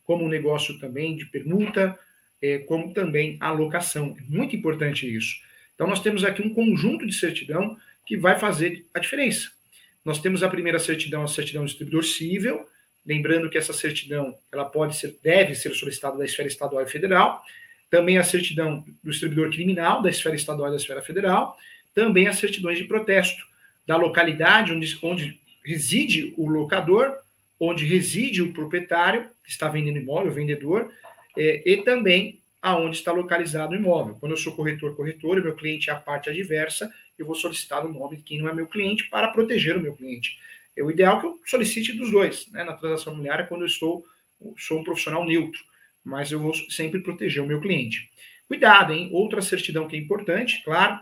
como 0.04 0.24
um 0.24 0.28
negócio 0.28 0.78
também 0.78 1.16
de 1.16 1.26
permuta, 1.26 1.98
é, 2.40 2.58
como 2.58 2.92
também 2.92 3.36
a 3.40 3.52
locação. 3.52 4.16
É 4.18 4.22
muito 4.28 4.54
importante 4.56 5.06
isso. 5.06 5.36
Então, 5.74 5.86
nós 5.86 6.00
temos 6.00 6.24
aqui 6.24 6.42
um 6.42 6.52
conjunto 6.52 7.06
de 7.06 7.12
certidão 7.14 7.76
que 8.04 8.16
vai 8.16 8.38
fazer 8.38 8.84
a 8.92 8.98
diferença. 8.98 9.50
Nós 10.04 10.20
temos 10.20 10.42
a 10.42 10.48
primeira 10.48 10.78
certidão, 10.78 11.22
a 11.22 11.28
certidão 11.28 11.62
do 11.62 11.68
distribuidor 11.68 12.02
civil, 12.02 12.66
lembrando 13.04 13.50
que 13.50 13.58
essa 13.58 13.72
certidão 13.72 14.34
ela 14.50 14.64
pode 14.64 14.96
ser, 14.96 15.16
deve 15.22 15.54
ser 15.54 15.74
solicitada 15.74 16.16
da 16.16 16.24
esfera 16.24 16.48
estadual 16.48 16.82
e 16.82 16.88
federal, 16.88 17.42
também 17.90 18.16
a 18.16 18.24
certidão 18.24 18.84
do 19.02 19.10
distribuidor 19.10 19.50
criminal 19.50 20.00
da 20.00 20.08
esfera 20.08 20.34
estadual 20.34 20.68
e 20.68 20.70
da 20.70 20.76
esfera 20.76 21.02
federal, 21.02 21.56
também 21.94 22.26
as 22.26 22.38
certidões 22.38 22.78
de 22.78 22.84
protesto 22.84 23.44
da 23.86 23.96
localidade 23.96 24.72
onde, 24.72 24.98
onde 25.02 25.40
reside 25.64 26.32
o 26.36 26.48
locador, 26.48 27.18
onde 27.58 27.84
reside 27.84 28.42
o 28.42 28.52
proprietário, 28.52 29.28
que 29.44 29.50
está 29.50 29.68
vendendo 29.68 29.98
imóvel, 29.98 30.30
o 30.30 30.34
vendedor, 30.34 30.90
é, 31.36 31.62
e 31.64 31.76
também 31.78 32.40
aonde 32.60 32.96
está 32.96 33.12
localizado 33.12 33.72
o 33.72 33.76
imóvel. 33.76 34.16
Quando 34.20 34.32
eu 34.32 34.36
sou 34.36 34.54
corretor, 34.54 34.94
corretor, 34.94 35.38
e 35.38 35.42
meu 35.42 35.54
cliente 35.54 35.90
é 35.90 35.92
a 35.92 35.96
parte 35.96 36.30
adversa, 36.30 36.92
eu 37.18 37.26
vou 37.26 37.34
solicitar 37.34 37.84
o 37.84 37.92
nome 37.92 38.16
de 38.16 38.22
quem 38.22 38.38
não 38.38 38.48
é 38.48 38.54
meu 38.54 38.66
cliente 38.66 39.08
para 39.10 39.28
proteger 39.28 39.76
o 39.76 39.80
meu 39.80 39.94
cliente. 39.94 40.38
É 40.76 40.82
o 40.82 40.90
ideal 40.90 41.20
que 41.20 41.26
eu 41.26 41.38
solicite 41.46 41.92
dos 41.92 42.10
dois, 42.10 42.50
né? 42.50 42.64
Na 42.64 42.72
transação 42.74 43.12
imobiliária, 43.12 43.46
quando 43.46 43.62
eu 43.62 43.66
estou 43.66 44.04
sou 44.56 44.80
um 44.80 44.84
profissional 44.84 45.24
neutro, 45.24 45.60
mas 46.04 46.32
eu 46.32 46.40
vou 46.40 46.52
sempre 46.70 47.00
proteger 47.00 47.42
o 47.42 47.46
meu 47.46 47.60
cliente. 47.60 48.10
Cuidado, 48.48 48.92
hein? 48.92 49.08
Outra 49.12 49.40
certidão 49.40 49.86
que 49.86 49.96
é 49.96 49.98
importante, 49.98 50.62
claro, 50.64 51.00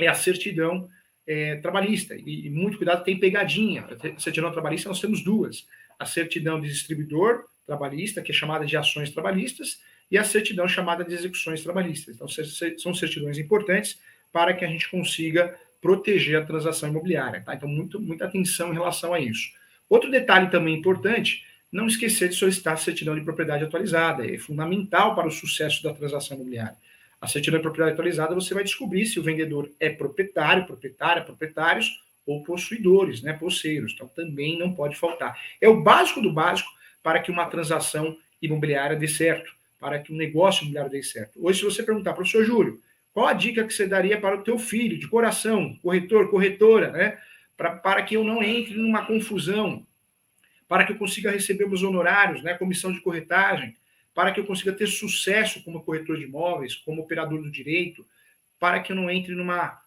é 0.00 0.08
a 0.08 0.14
certidão 0.14 0.88
é, 1.26 1.56
trabalhista. 1.56 2.14
E, 2.16 2.46
e, 2.46 2.50
muito 2.50 2.76
cuidado, 2.76 3.04
tem 3.04 3.18
pegadinha. 3.18 3.86
A 4.16 4.20
certidão 4.20 4.50
trabalhista 4.50 4.88
nós 4.88 5.00
temos 5.00 5.22
duas: 5.22 5.66
a 5.98 6.06
certidão 6.06 6.60
de 6.60 6.68
distribuidor 6.68 7.44
trabalhista, 7.66 8.22
que 8.22 8.32
é 8.32 8.34
chamada 8.34 8.66
de 8.66 8.76
ações 8.76 9.10
trabalhistas, 9.10 9.80
e 10.10 10.18
a 10.18 10.24
certidão 10.24 10.66
chamada 10.66 11.04
de 11.04 11.14
execuções 11.14 11.62
trabalhistas. 11.62 12.14
Então, 12.14 12.26
são 12.28 12.94
certidões 12.94 13.38
importantes 13.38 13.98
para 14.32 14.52
que 14.52 14.64
a 14.64 14.68
gente 14.68 14.90
consiga 14.90 15.56
proteger 15.82 16.40
a 16.40 16.46
transação 16.46 16.88
imobiliária. 16.88 17.42
Tá? 17.44 17.54
Então, 17.54 17.68
muito, 17.68 18.00
muita 18.00 18.24
atenção 18.24 18.70
em 18.70 18.74
relação 18.74 19.12
a 19.12 19.20
isso. 19.20 19.50
Outro 19.90 20.10
detalhe 20.10 20.48
também 20.48 20.78
importante, 20.78 21.44
não 21.70 21.86
esquecer 21.86 22.28
de 22.28 22.36
solicitar 22.36 22.74
a 22.74 22.76
certidão 22.76 23.14
de 23.14 23.20
propriedade 23.22 23.64
atualizada. 23.64 24.24
É 24.24 24.38
fundamental 24.38 25.14
para 25.16 25.26
o 25.26 25.30
sucesso 25.30 25.82
da 25.82 25.92
transação 25.92 26.36
imobiliária. 26.36 26.76
A 27.20 27.26
certidão 27.26 27.58
de 27.58 27.62
propriedade 27.62 27.94
atualizada, 27.94 28.34
você 28.34 28.54
vai 28.54 28.62
descobrir 28.62 29.04
se 29.06 29.18
o 29.18 29.22
vendedor 29.22 29.70
é 29.80 29.90
proprietário, 29.90 30.66
proprietária, 30.66 31.22
proprietários 31.22 32.00
ou 32.24 32.44
possuidores, 32.44 33.20
né, 33.20 33.32
posseiros. 33.32 33.92
Então, 33.92 34.06
também 34.08 34.56
não 34.56 34.72
pode 34.72 34.96
faltar. 34.96 35.36
É 35.60 35.68
o 35.68 35.82
básico 35.82 36.22
do 36.22 36.32
básico 36.32 36.70
para 37.02 37.20
que 37.20 37.30
uma 37.30 37.46
transação 37.46 38.16
imobiliária 38.40 38.96
dê 38.96 39.08
certo, 39.08 39.52
para 39.80 39.98
que 39.98 40.12
um 40.12 40.16
negócio 40.16 40.62
imobiliário 40.62 40.90
dê 40.90 41.02
certo. 41.02 41.44
Hoje, 41.44 41.58
se 41.58 41.64
você 41.64 41.82
perguntar, 41.82 42.12
professor 42.12 42.44
Júlio, 42.44 42.80
qual 43.12 43.26
a 43.26 43.32
dica 43.32 43.64
que 43.64 43.72
você 43.72 43.86
daria 43.86 44.20
para 44.20 44.38
o 44.38 44.42
teu 44.42 44.58
filho, 44.58 44.98
de 44.98 45.06
coração, 45.06 45.76
corretor, 45.82 46.30
corretora, 46.30 46.90
né? 46.90 47.18
Pra, 47.56 47.76
para 47.76 48.02
que 48.02 48.16
eu 48.16 48.24
não 48.24 48.42
entre 48.42 48.74
numa 48.74 49.04
confusão, 49.04 49.86
para 50.66 50.84
que 50.84 50.92
eu 50.92 50.96
consiga 50.96 51.30
receber 51.30 51.66
meus 51.66 51.82
honorários, 51.82 52.42
né? 52.42 52.54
Comissão 52.54 52.90
de 52.90 53.00
corretagem, 53.00 53.76
para 54.14 54.32
que 54.32 54.40
eu 54.40 54.46
consiga 54.46 54.72
ter 54.72 54.86
sucesso 54.86 55.62
como 55.62 55.82
corretor 55.82 56.16
de 56.16 56.24
imóveis, 56.24 56.74
como 56.74 57.02
operador 57.02 57.42
do 57.42 57.50
direito, 57.50 58.06
para 58.58 58.80
que 58.80 58.92
eu 58.92 58.96
não 58.96 59.10
entre 59.10 59.34
numa 59.34 59.78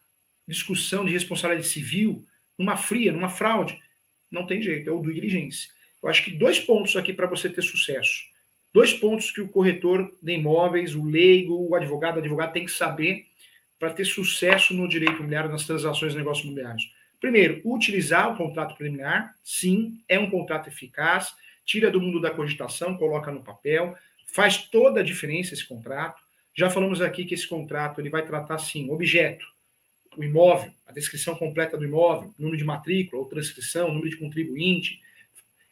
discussão 0.48 1.04
de 1.04 1.12
responsabilidade 1.12 1.68
civil, 1.68 2.24
numa 2.58 2.78
fria, 2.78 3.12
numa 3.12 3.30
fraude. 3.30 3.80
Não 4.30 4.46
tem 4.46 4.62
jeito, 4.62 4.90
é 4.90 4.94
o 4.94 5.00
do 5.00 5.14
diligência. 5.14 5.72
Eu 6.02 6.10
acho 6.10 6.24
que 6.24 6.32
dois 6.32 6.60
pontos 6.60 6.96
aqui 6.96 7.12
para 7.12 7.26
você 7.26 7.50
ter 7.50 7.64
sucesso. 7.64 8.24
Dois 8.76 8.92
pontos 8.92 9.32
que 9.32 9.40
o 9.40 9.48
corretor 9.48 10.14
de 10.22 10.34
imóveis, 10.34 10.96
o 10.96 11.06
leigo, 11.06 11.66
o 11.66 11.76
advogado, 11.76 12.18
o 12.18 12.20
advogado 12.20 12.52
tem 12.52 12.66
que 12.66 12.72
saber 12.74 13.26
para 13.80 13.94
ter 13.94 14.04
sucesso 14.04 14.74
no 14.74 14.86
direito 14.86 15.14
imobiliário, 15.14 15.50
nas 15.50 15.66
transações 15.66 16.12
de 16.12 16.18
negócios 16.18 16.44
imobiliários. 16.44 16.94
Primeiro, 17.22 17.62
utilizar 17.64 18.30
o 18.34 18.36
contrato 18.36 18.76
preliminar. 18.76 19.34
Sim, 19.42 20.02
é 20.10 20.20
um 20.20 20.30
contrato 20.30 20.68
eficaz. 20.68 21.34
Tira 21.64 21.90
do 21.90 22.02
mundo 22.02 22.20
da 22.20 22.32
cogitação, 22.32 22.98
coloca 22.98 23.32
no 23.32 23.42
papel. 23.42 23.96
Faz 24.28 24.58
toda 24.58 25.00
a 25.00 25.04
diferença 25.04 25.54
esse 25.54 25.66
contrato. 25.66 26.22
Já 26.54 26.70
falamos 26.70 27.00
aqui 27.00 27.24
que 27.24 27.34
esse 27.34 27.48
contrato 27.48 28.02
ele 28.02 28.10
vai 28.10 28.26
tratar, 28.26 28.58
sim, 28.58 28.92
objeto, 28.92 29.46
o 30.18 30.22
imóvel, 30.22 30.70
a 30.86 30.92
descrição 30.92 31.34
completa 31.36 31.78
do 31.78 31.86
imóvel, 31.86 32.34
número 32.38 32.58
de 32.58 32.66
matrícula 32.66 33.22
ou 33.22 33.30
transcrição, 33.30 33.88
número 33.88 34.10
de 34.10 34.18
contribuinte, 34.18 35.00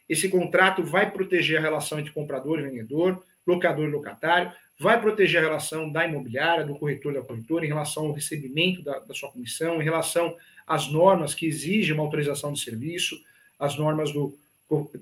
esse 0.08 0.28
contrato 0.28 0.82
vai 0.82 1.10
proteger 1.10 1.58
a 1.58 1.62
relação 1.62 1.98
entre 1.98 2.12
comprador 2.12 2.58
e 2.58 2.62
vendedor, 2.62 3.22
locador 3.46 3.88
e 3.88 3.90
locatário, 3.90 4.52
vai 4.78 5.00
proteger 5.00 5.40
a 5.40 5.44
relação 5.44 5.90
da 5.90 6.06
imobiliária, 6.06 6.64
do 6.64 6.76
corretor 6.76 7.12
e 7.12 7.16
da 7.16 7.22
corretora, 7.22 7.64
em 7.64 7.68
relação 7.68 8.06
ao 8.06 8.12
recebimento 8.12 8.82
da, 8.82 8.98
da 8.98 9.14
sua 9.14 9.30
comissão, 9.30 9.80
em 9.80 9.84
relação 9.84 10.36
às 10.66 10.88
normas 10.88 11.34
que 11.34 11.46
exigem 11.46 11.94
uma 11.94 12.02
autorização 12.02 12.52
de 12.52 12.60
serviço, 12.60 13.16
as 13.58 13.76
normas 13.76 14.12
do, 14.12 14.36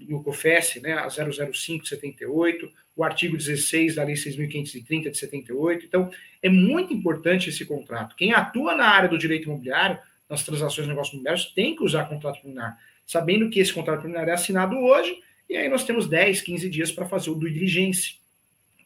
no 0.08 0.22
COFES, 0.22 0.80
né, 0.82 0.92
a 0.92 1.08
005 1.08 1.84
de 1.84 1.88
78, 1.88 2.70
o 2.94 3.02
artigo 3.02 3.36
16 3.36 3.94
da 3.94 4.04
Lei 4.04 4.14
6.530 4.14 5.10
de 5.10 5.18
78. 5.18 5.86
Então, 5.86 6.10
é 6.42 6.48
muito 6.48 6.92
importante 6.92 7.48
esse 7.48 7.64
contrato. 7.64 8.14
Quem 8.16 8.34
atua 8.34 8.74
na 8.74 8.86
área 8.86 9.08
do 9.08 9.16
direito 9.16 9.44
imobiliário, 9.44 9.98
nas 10.28 10.44
transações 10.44 10.86
de 10.86 10.88
negócios 10.88 11.14
imobiliários, 11.14 11.52
tem 11.54 11.74
que 11.74 11.82
usar 11.82 12.04
contrato 12.04 12.40
preliminar, 12.40 12.78
sabendo 13.12 13.50
que 13.50 13.60
esse 13.60 13.70
contrato 13.70 14.00
preliminar 14.00 14.26
é 14.26 14.32
assinado 14.32 14.74
hoje, 14.74 15.14
e 15.46 15.54
aí 15.54 15.68
nós 15.68 15.84
temos 15.84 16.08
10, 16.08 16.40
15 16.40 16.70
dias 16.70 16.90
para 16.90 17.04
fazer 17.04 17.28
o 17.28 17.34
due 17.34 17.52
diligence, 17.52 18.14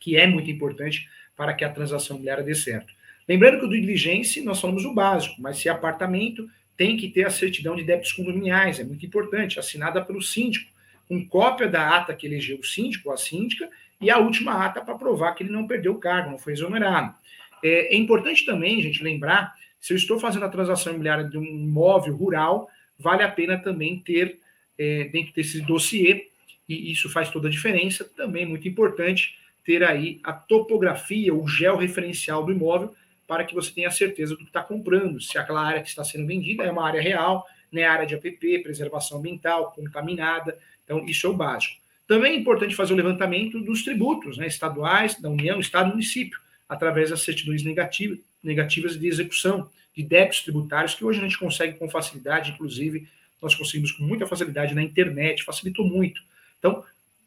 que 0.00 0.16
é 0.16 0.26
muito 0.26 0.50
importante 0.50 1.08
para 1.36 1.54
que 1.54 1.64
a 1.64 1.70
transação 1.70 2.16
imobiliária 2.16 2.42
dê 2.42 2.52
certo. 2.52 2.92
Lembrando 3.28 3.60
que 3.60 3.66
o 3.66 3.68
due 3.68 3.80
diligence, 3.80 4.42
nós 4.42 4.60
falamos 4.60 4.84
o 4.84 4.92
básico, 4.92 5.40
mas 5.40 5.58
se 5.58 5.68
é 5.68 5.70
apartamento, 5.70 6.50
tem 6.76 6.96
que 6.96 7.08
ter 7.08 7.24
a 7.24 7.30
certidão 7.30 7.76
de 7.76 7.84
débitos 7.84 8.10
condominiais, 8.10 8.80
é 8.80 8.84
muito 8.84 9.06
importante, 9.06 9.60
assinada 9.60 10.04
pelo 10.04 10.20
síndico, 10.20 10.68
com 11.08 11.24
cópia 11.28 11.68
da 11.68 11.96
ata 11.96 12.12
que 12.12 12.26
elegeu 12.26 12.58
o 12.58 12.64
síndico 12.64 13.10
ou 13.10 13.14
a 13.14 13.16
síndica 13.16 13.70
e 14.00 14.10
a 14.10 14.18
última 14.18 14.64
ata 14.64 14.80
para 14.80 14.98
provar 14.98 15.36
que 15.36 15.44
ele 15.44 15.52
não 15.52 15.68
perdeu 15.68 15.92
o 15.92 16.00
cargo, 16.00 16.32
não 16.32 16.38
foi 16.38 16.52
exonerado. 16.52 17.14
É, 17.62 17.94
é, 17.94 17.96
importante 17.96 18.44
também, 18.44 18.82
gente, 18.82 19.04
lembrar, 19.04 19.54
se 19.80 19.92
eu 19.92 19.96
estou 19.96 20.18
fazendo 20.18 20.46
a 20.46 20.48
transação 20.48 20.90
imobiliária 20.90 21.24
de 21.24 21.38
um 21.38 21.44
imóvel 21.44 22.16
rural, 22.16 22.68
vale 22.98 23.22
a 23.22 23.30
pena 23.30 23.58
também 23.58 23.98
ter 23.98 24.38
é, 24.78 25.04
dentro 25.04 25.34
desse 25.34 25.60
dossiê, 25.60 26.28
e 26.68 26.90
isso 26.90 27.08
faz 27.08 27.30
toda 27.30 27.48
a 27.48 27.50
diferença, 27.50 28.04
também 28.16 28.42
é 28.42 28.46
muito 28.46 28.66
importante 28.66 29.38
ter 29.64 29.82
aí 29.82 30.20
a 30.22 30.32
topografia, 30.32 31.34
o 31.34 31.46
georreferencial 31.46 32.44
do 32.44 32.52
imóvel, 32.52 32.94
para 33.26 33.44
que 33.44 33.54
você 33.54 33.72
tenha 33.72 33.90
certeza 33.90 34.34
do 34.34 34.38
que 34.38 34.44
está 34.44 34.62
comprando. 34.62 35.20
Se 35.20 35.36
aquela 35.36 35.60
área 35.60 35.82
que 35.82 35.88
está 35.88 36.04
sendo 36.04 36.26
vendida 36.26 36.62
é 36.62 36.70
uma 36.70 36.86
área 36.86 37.00
real, 37.00 37.44
né, 37.72 37.84
área 37.84 38.06
de 38.06 38.14
APP, 38.14 38.60
preservação 38.62 39.18
ambiental, 39.18 39.72
contaminada. 39.72 40.56
Então, 40.84 41.04
isso 41.04 41.26
é 41.26 41.30
o 41.30 41.34
básico. 41.34 41.76
Também 42.06 42.34
é 42.34 42.36
importante 42.36 42.76
fazer 42.76 42.92
o 42.92 42.96
levantamento 42.96 43.60
dos 43.60 43.82
tributos 43.82 44.38
né, 44.38 44.46
estaduais, 44.46 45.20
da 45.20 45.28
União, 45.28 45.58
Estado 45.58 45.88
e 45.88 45.90
município, 45.90 46.38
através 46.68 47.10
das 47.10 47.22
certidões 47.22 47.64
negativas, 47.64 48.18
negativas 48.46 48.98
de 48.98 49.06
execução 49.06 49.68
de 49.94 50.02
débitos 50.02 50.42
tributários, 50.42 50.94
que 50.94 51.04
hoje 51.04 51.18
a 51.18 51.22
gente 51.22 51.38
consegue 51.38 51.78
com 51.78 51.88
facilidade, 51.88 52.52
inclusive 52.52 53.08
nós 53.40 53.54
conseguimos 53.54 53.92
com 53.92 54.02
muita 54.02 54.26
facilidade 54.26 54.74
na 54.74 54.82
internet, 54.82 55.44
facilitou 55.44 55.86
muito. 55.86 56.22
Então, 56.58 56.84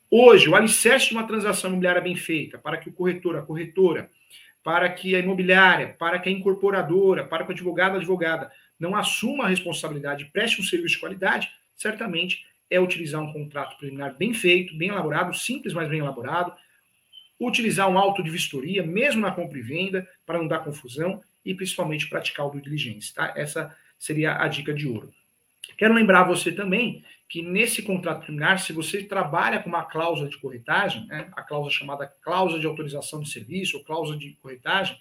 hoje, 0.10 0.50
o 0.50 0.56
alicerce 0.56 1.10
de 1.10 1.14
uma 1.14 1.28
transação 1.28 1.70
imobiliária 1.70 2.02
bem 2.02 2.16
feita, 2.16 2.58
para 2.58 2.78
que 2.78 2.90
o 2.90 2.94
corretor, 2.94 3.36
a 3.38 3.42
corretora, 3.42 4.10
para 4.64 4.90
que 4.90 5.16
a 5.16 5.20
imobiliária, 5.20 5.96
para 5.98 6.20
que 6.20 6.30
a 6.30 6.32
incorporadora, 6.32 7.24
para 7.24 7.44
que 7.44 7.52
o 7.52 7.54
advogado, 7.54 7.94
a 7.94 7.98
advogada 7.98 8.52
não 8.80 8.96
assuma 8.96 9.46
a 9.46 9.48
responsabilidade 9.48 10.26
preste 10.26 10.62
um 10.62 10.64
serviço 10.64 10.96
de 10.96 11.00
qualidade, 11.00 11.50
certamente 11.76 12.46
é 12.70 12.80
utilizar 12.80 13.22
um 13.22 13.34
contrato 13.34 13.78
preliminar 13.78 14.16
bem 14.16 14.34
feito, 14.34 14.76
bem 14.76 14.90
elaborado, 14.90 15.36
simples, 15.36 15.74
mas 15.74 15.90
bem 15.90 16.00
elaborado, 16.00 16.54
utilizar 17.40 17.90
um 17.90 17.98
auto 17.98 18.22
de 18.22 18.30
vistoria, 18.30 18.84
mesmo 18.84 19.22
na 19.22 19.32
compra 19.32 19.58
e 19.58 19.62
venda, 19.62 20.08
para 20.26 20.38
não 20.38 20.48
dar 20.48 20.60
confusão, 20.60 21.22
e 21.46 21.54
principalmente 21.54 22.10
praticar 22.10 22.46
o 22.48 22.50
due 22.50 22.62
diligence, 22.62 23.14
tá? 23.14 23.34
Essa 23.36 23.76
seria 23.98 24.36
a 24.42 24.48
dica 24.48 24.74
de 24.74 24.88
ouro. 24.88 25.12
Quero 25.78 25.94
lembrar 25.94 26.24
você 26.24 26.52
também 26.52 27.04
que 27.28 27.42
nesse 27.42 27.82
contrato 27.82 28.22
preliminar, 28.22 28.60
se 28.60 28.74
você 28.74 29.04
trabalha 29.04 29.60
com 29.60 29.70
uma 29.70 29.84
cláusula 29.84 30.28
de 30.28 30.38
corretagem, 30.38 31.06
né, 31.06 31.30
a 31.34 31.44
cláusula 31.44 31.72
chamada 31.72 32.08
cláusula 32.08 32.60
de 32.60 32.66
autorização 32.66 33.22
de 33.22 33.30
serviço 33.30 33.78
ou 33.78 33.84
cláusula 33.84 34.18
de 34.18 34.32
corretagem, 34.42 34.98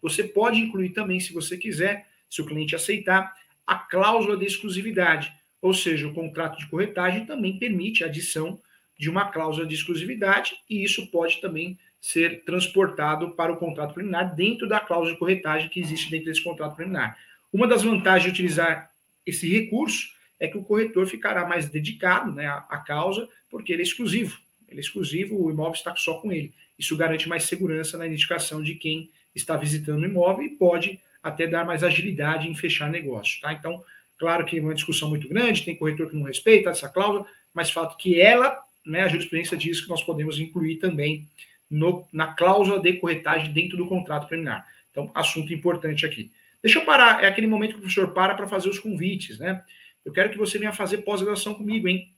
você 0.00 0.24
pode 0.24 0.60
incluir 0.60 0.90
também, 0.90 1.20
se 1.20 1.32
você 1.32 1.56
quiser, 1.58 2.08
se 2.30 2.40
o 2.40 2.46
cliente 2.46 2.74
aceitar, 2.74 3.34
a 3.66 3.76
cláusula 3.76 4.36
de 4.36 4.46
exclusividade. 4.46 5.32
Ou 5.60 5.74
seja, 5.74 6.06
o 6.08 6.14
contrato 6.14 6.58
de 6.58 6.66
corretagem 6.66 7.26
também 7.26 7.58
permite 7.58 8.02
a 8.02 8.06
adição 8.06 8.60
de 8.98 9.10
uma 9.10 9.26
cláusula 9.26 9.66
de 9.66 9.74
exclusividade 9.74 10.54
e 10.68 10.82
isso 10.84 11.06
pode 11.10 11.40
também 11.40 11.78
ser 12.00 12.44
transportado 12.44 13.30
para 13.30 13.52
o 13.52 13.56
contrato 13.56 13.94
preliminar 13.94 14.34
dentro 14.34 14.68
da 14.68 14.80
cláusula 14.80 15.12
de 15.12 15.18
corretagem 15.18 15.68
que 15.68 15.80
existe 15.80 16.10
dentro 16.10 16.26
desse 16.26 16.42
contrato 16.42 16.74
preliminar. 16.74 17.16
Uma 17.52 17.66
das 17.66 17.82
vantagens 17.82 18.24
de 18.24 18.30
utilizar 18.30 18.90
esse 19.24 19.48
recurso 19.48 20.08
é 20.40 20.48
que 20.48 20.58
o 20.58 20.64
corretor 20.64 21.06
ficará 21.06 21.46
mais 21.46 21.68
dedicado 21.68 22.32
né, 22.32 22.48
à, 22.48 22.78
causa, 22.78 23.28
porque 23.48 23.72
ele 23.72 23.82
é 23.82 23.84
exclusivo. 23.84 24.40
Ele 24.68 24.78
é 24.78 24.80
exclusivo, 24.80 25.40
o 25.40 25.50
imóvel 25.50 25.74
está 25.74 25.94
só 25.94 26.14
com 26.14 26.32
ele. 26.32 26.52
Isso 26.76 26.96
garante 26.96 27.28
mais 27.28 27.44
segurança 27.44 27.96
na 27.96 28.06
identificação 28.06 28.60
de 28.60 28.74
quem 28.74 29.08
está 29.32 29.56
visitando 29.56 30.02
o 30.02 30.06
imóvel 30.06 30.44
e 30.44 30.50
pode 30.50 31.00
até 31.22 31.46
dar 31.46 31.64
mais 31.64 31.84
agilidade 31.84 32.48
em 32.48 32.54
fechar 32.56 32.90
negócio. 32.90 33.40
Tá? 33.40 33.52
Então, 33.52 33.84
claro 34.18 34.44
que 34.44 34.58
é 34.58 34.60
uma 34.60 34.74
discussão 34.74 35.08
muito 35.08 35.28
grande, 35.28 35.64
tem 35.64 35.76
corretor 35.76 36.10
que 36.10 36.16
não 36.16 36.24
respeita 36.24 36.70
essa 36.70 36.88
cláusula, 36.88 37.24
mas 37.54 37.70
fato 37.70 37.96
que 37.96 38.20
ela, 38.20 38.58
né, 38.84 39.02
a 39.02 39.08
jurisprudência 39.08 39.56
diz 39.56 39.80
que 39.80 39.88
nós 39.88 40.02
podemos 40.02 40.38
incluir 40.38 40.76
também 40.76 41.28
no, 41.70 42.06
na 42.12 42.34
cláusula 42.34 42.80
de 42.80 42.94
corretagem 42.94 43.52
dentro 43.52 43.76
do 43.76 43.86
contrato 43.86 44.28
preliminar. 44.28 44.66
Então, 44.90 45.10
assunto 45.14 45.54
importante 45.54 46.04
aqui. 46.04 46.30
Deixa 46.62 46.78
eu 46.78 46.84
parar, 46.84 47.24
é 47.24 47.26
aquele 47.26 47.46
momento 47.46 47.72
que 47.72 47.78
o 47.78 47.80
professor 47.80 48.12
para 48.12 48.34
para 48.34 48.46
fazer 48.46 48.68
os 48.68 48.78
convites, 48.78 49.38
né? 49.38 49.64
Eu 50.04 50.12
quero 50.12 50.30
que 50.30 50.38
você 50.38 50.58
venha 50.58 50.72
fazer 50.72 50.98
pós-graduação 50.98 51.54
comigo, 51.54 51.88
hein? 51.88 52.12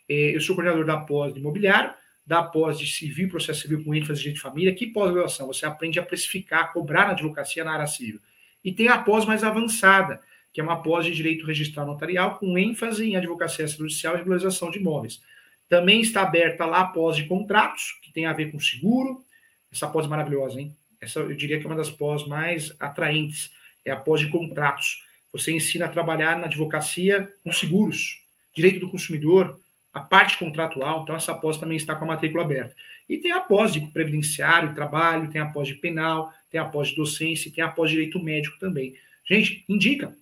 É, 0.08 0.34
eu 0.34 0.40
sou 0.40 0.54
coordenador 0.54 0.84
da 0.84 0.96
pós 0.96 1.32
de 1.32 1.40
imobiliário, 1.40 1.92
da 2.26 2.42
pós 2.42 2.78
de 2.78 2.86
civil, 2.86 3.28
processo 3.28 3.62
civil 3.62 3.84
com 3.84 3.94
ênfase 3.94 4.32
de 4.32 4.38
família. 4.38 4.74
Que 4.74 4.86
pós-graduação? 4.86 5.46
Você 5.46 5.64
aprende 5.64 5.98
a 5.98 6.02
precificar, 6.02 6.72
cobrar 6.72 7.06
na 7.06 7.12
advocacia 7.12 7.64
na 7.64 7.72
área 7.72 7.86
civil. 7.86 8.20
E 8.64 8.72
tem 8.72 8.88
a 8.88 8.98
pós 8.98 9.24
mais 9.24 9.44
avançada, 9.44 10.20
que 10.52 10.60
é 10.60 10.64
uma 10.64 10.82
pós 10.82 11.06
de 11.06 11.12
direito 11.12 11.46
registral 11.46 11.86
notarial 11.86 12.38
com 12.38 12.58
ênfase 12.58 13.08
em 13.08 13.16
advocacia 13.16 13.66
judicial 13.66 14.14
e 14.14 14.18
regularização 14.18 14.70
de 14.70 14.78
imóveis. 14.78 15.22
Também 15.68 16.00
está 16.00 16.22
aberta 16.22 16.66
lá 16.66 16.80
a 16.80 16.86
pós 16.86 17.16
de 17.16 17.24
contratos, 17.24 17.98
que 18.02 18.12
tem 18.12 18.26
a 18.26 18.32
ver 18.32 18.50
com 18.50 18.58
seguro. 18.58 19.24
Essa 19.70 19.86
pós 19.86 20.06
é 20.06 20.08
maravilhosa, 20.08 20.60
hein? 20.60 20.74
Essa 21.00 21.20
eu 21.20 21.34
diria 21.34 21.58
que 21.58 21.64
é 21.64 21.68
uma 21.68 21.76
das 21.76 21.90
pós 21.90 22.26
mais 22.26 22.74
atraentes. 22.78 23.52
É 23.84 23.90
a 23.90 23.96
pós 23.96 24.20
de 24.20 24.28
contratos. 24.28 25.04
Você 25.32 25.52
ensina 25.52 25.86
a 25.86 25.88
trabalhar 25.88 26.38
na 26.38 26.46
advocacia 26.46 27.32
com 27.44 27.52
seguros, 27.52 28.22
direito 28.54 28.80
do 28.80 28.90
consumidor, 28.90 29.60
a 29.92 30.00
parte 30.00 30.38
contratual, 30.38 31.02
então 31.02 31.16
essa 31.16 31.34
pós 31.34 31.56
também 31.56 31.76
está 31.76 31.94
com 31.94 32.04
a 32.04 32.08
matrícula 32.08 32.44
aberta. 32.44 32.74
E 33.08 33.16
tem 33.16 33.32
a 33.32 33.40
pós 33.40 33.72
de 33.72 33.80
previdenciário, 33.80 34.74
trabalho, 34.74 35.30
tem 35.30 35.40
a 35.40 35.46
pós 35.46 35.68
de 35.68 35.74
penal, 35.74 36.32
tem 36.50 36.60
a 36.60 36.64
pós 36.64 36.88
de 36.88 36.96
docência, 36.96 37.50
tem 37.52 37.64
a 37.64 37.68
pós 37.68 37.90
de 37.90 37.96
direito 37.96 38.22
médico 38.22 38.58
também. 38.58 38.94
Gente, 39.24 39.64
indica. 39.68 40.14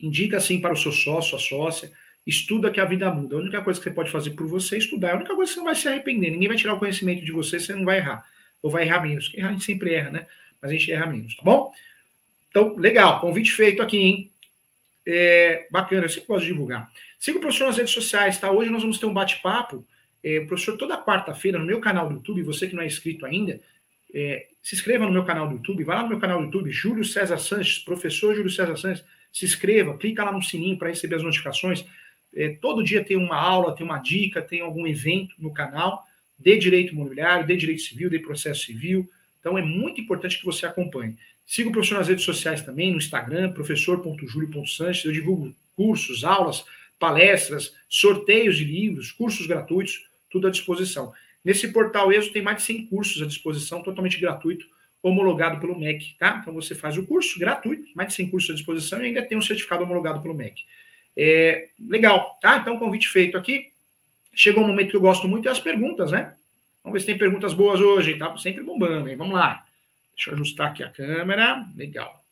Indica 0.00 0.40
sim 0.40 0.60
para 0.60 0.74
o 0.74 0.76
seu 0.76 0.92
sócio, 0.92 1.36
a 1.36 1.40
sócia. 1.40 1.90
Estuda 2.26 2.70
que 2.70 2.80
a 2.80 2.84
vida 2.84 3.10
muda. 3.12 3.36
A 3.36 3.38
única 3.38 3.62
coisa 3.62 3.80
que 3.80 3.84
você 3.84 3.90
pode 3.90 4.10
fazer 4.10 4.30
por 4.30 4.46
você 4.46 4.76
é 4.76 4.78
estudar. 4.78 5.12
A 5.12 5.16
única 5.16 5.34
coisa 5.34 5.50
que 5.50 5.54
você 5.54 5.60
não 5.60 5.66
vai 5.66 5.74
se 5.74 5.88
arrepender. 5.88 6.30
Ninguém 6.30 6.48
vai 6.48 6.56
tirar 6.56 6.74
o 6.74 6.78
conhecimento 6.78 7.24
de 7.24 7.32
você, 7.32 7.58
você 7.58 7.74
não 7.74 7.84
vai 7.84 7.98
errar. 7.98 8.24
Ou 8.62 8.70
vai 8.70 8.84
errar 8.84 9.02
menos. 9.02 9.32
A 9.36 9.52
gente 9.52 9.64
sempre 9.64 9.94
erra, 9.94 10.10
né? 10.10 10.26
Mas 10.60 10.70
a 10.70 10.74
gente 10.74 10.90
erra 10.90 11.06
menos, 11.06 11.36
tá 11.36 11.42
bom? 11.42 11.72
Então, 12.50 12.76
legal. 12.76 13.20
Convite 13.20 13.52
feito 13.52 13.82
aqui, 13.82 13.98
hein? 13.98 14.30
É, 15.06 15.66
bacana, 15.70 16.04
eu 16.04 16.08
sempre 16.08 16.38
de 16.38 16.46
divulgar. 16.46 16.90
Siga 17.18 17.38
o 17.38 17.40
professor 17.40 17.66
nas 17.66 17.76
redes 17.76 17.92
sociais, 17.92 18.38
tá? 18.38 18.50
Hoje 18.50 18.70
nós 18.70 18.82
vamos 18.82 18.98
ter 18.98 19.06
um 19.06 19.12
bate-papo. 19.12 19.86
É, 20.22 20.40
professor, 20.40 20.76
toda 20.76 21.02
quarta-feira 21.02 21.58
no 21.58 21.64
meu 21.64 21.80
canal 21.80 22.08
do 22.08 22.16
YouTube, 22.16 22.42
você 22.42 22.66
que 22.66 22.74
não 22.74 22.82
é 22.82 22.86
inscrito 22.86 23.24
ainda, 23.24 23.60
é, 24.12 24.46
se 24.62 24.74
inscreva 24.74 25.06
no 25.06 25.12
meu 25.12 25.24
canal 25.24 25.48
do 25.48 25.54
YouTube, 25.54 25.84
vai 25.84 25.96
lá 25.96 26.02
no 26.02 26.08
meu 26.08 26.18
canal 26.18 26.38
do 26.38 26.44
YouTube, 26.44 26.70
Júlio 26.70 27.04
César 27.04 27.38
Sanches, 27.38 27.78
professor 27.78 28.34
Júlio 28.34 28.50
César 28.50 28.76
Sanches, 28.76 29.04
se 29.32 29.44
inscreva, 29.44 29.96
clica 29.96 30.24
lá 30.24 30.32
no 30.32 30.42
sininho 30.42 30.76
para 30.76 30.88
receber 30.88 31.16
as 31.16 31.22
notificações. 31.22 31.84
É, 32.34 32.50
todo 32.60 32.82
dia 32.82 33.04
tem 33.04 33.16
uma 33.16 33.36
aula, 33.36 33.74
tem 33.74 33.86
uma 33.86 33.98
dica, 33.98 34.42
tem 34.42 34.60
algum 34.60 34.86
evento 34.86 35.34
no 35.38 35.52
canal 35.52 36.04
de 36.38 36.56
direito 36.56 36.92
imobiliário, 36.92 37.46
de 37.46 37.56
direito 37.56 37.82
civil, 37.82 38.08
de 38.08 38.18
processo 38.18 38.64
civil. 38.64 39.08
Então 39.40 39.58
é 39.58 39.62
muito 39.62 40.00
importante 40.00 40.38
que 40.38 40.44
você 40.44 40.66
acompanhe. 40.66 41.16
Siga 41.46 41.68
o 41.68 41.72
professor 41.72 41.98
nas 41.98 42.08
redes 42.08 42.24
sociais 42.24 42.62
também, 42.62 42.92
no 42.92 42.98
Instagram, 42.98 43.52
professor.julio.sanches. 43.52 45.04
Eu 45.04 45.12
divulgo 45.12 45.54
cursos, 45.74 46.24
aulas, 46.24 46.64
palestras, 46.98 47.74
sorteios 47.88 48.56
de 48.56 48.64
livros, 48.64 49.10
cursos 49.10 49.46
gratuitos, 49.46 50.06
tudo 50.30 50.46
à 50.46 50.50
disposição. 50.50 51.12
Nesse 51.44 51.68
portal 51.68 52.12
ESO 52.12 52.32
tem 52.32 52.42
mais 52.42 52.58
de 52.58 52.64
100 52.64 52.86
cursos 52.86 53.22
à 53.22 53.26
disposição, 53.26 53.82
totalmente 53.82 54.20
gratuito, 54.20 54.66
homologado 55.02 55.60
pelo 55.60 55.78
MEC, 55.78 56.16
tá? 56.18 56.38
Então 56.42 56.52
você 56.52 56.74
faz 56.74 56.98
o 56.98 57.06
curso 57.06 57.38
gratuito, 57.38 57.88
mais 57.94 58.08
de 58.08 58.14
100 58.14 58.30
cursos 58.30 58.50
à 58.50 58.54
disposição 58.54 59.00
e 59.00 59.06
ainda 59.06 59.22
tem 59.22 59.38
um 59.38 59.42
certificado 59.42 59.84
homologado 59.84 60.20
pelo 60.20 60.34
MEC. 60.34 60.64
É, 61.16 61.68
legal, 61.80 62.38
tá? 62.40 62.58
Então, 62.58 62.78
convite 62.78 63.08
feito 63.08 63.36
aqui. 63.36 63.72
Chegou 64.34 64.64
um 64.64 64.68
momento 64.68 64.90
que 64.90 64.96
eu 64.96 65.00
gosto 65.00 65.26
muito, 65.26 65.48
é 65.48 65.50
as 65.50 65.60
perguntas, 65.60 66.12
né? 66.12 66.34
Vamos 66.82 66.94
ver 66.94 67.00
se 67.00 67.06
tem 67.06 67.18
perguntas 67.18 67.52
boas 67.52 67.80
hoje, 67.80 68.16
tá? 68.16 68.36
Sempre 68.36 68.62
bombando, 68.62 69.08
hein? 69.08 69.16
Vamos 69.16 69.34
lá. 69.34 69.64
Deixa 70.14 70.30
eu 70.30 70.34
ajustar 70.34 70.68
aqui 70.68 70.82
a 70.82 70.90
câmera. 70.90 71.66
Legal. 71.76 72.22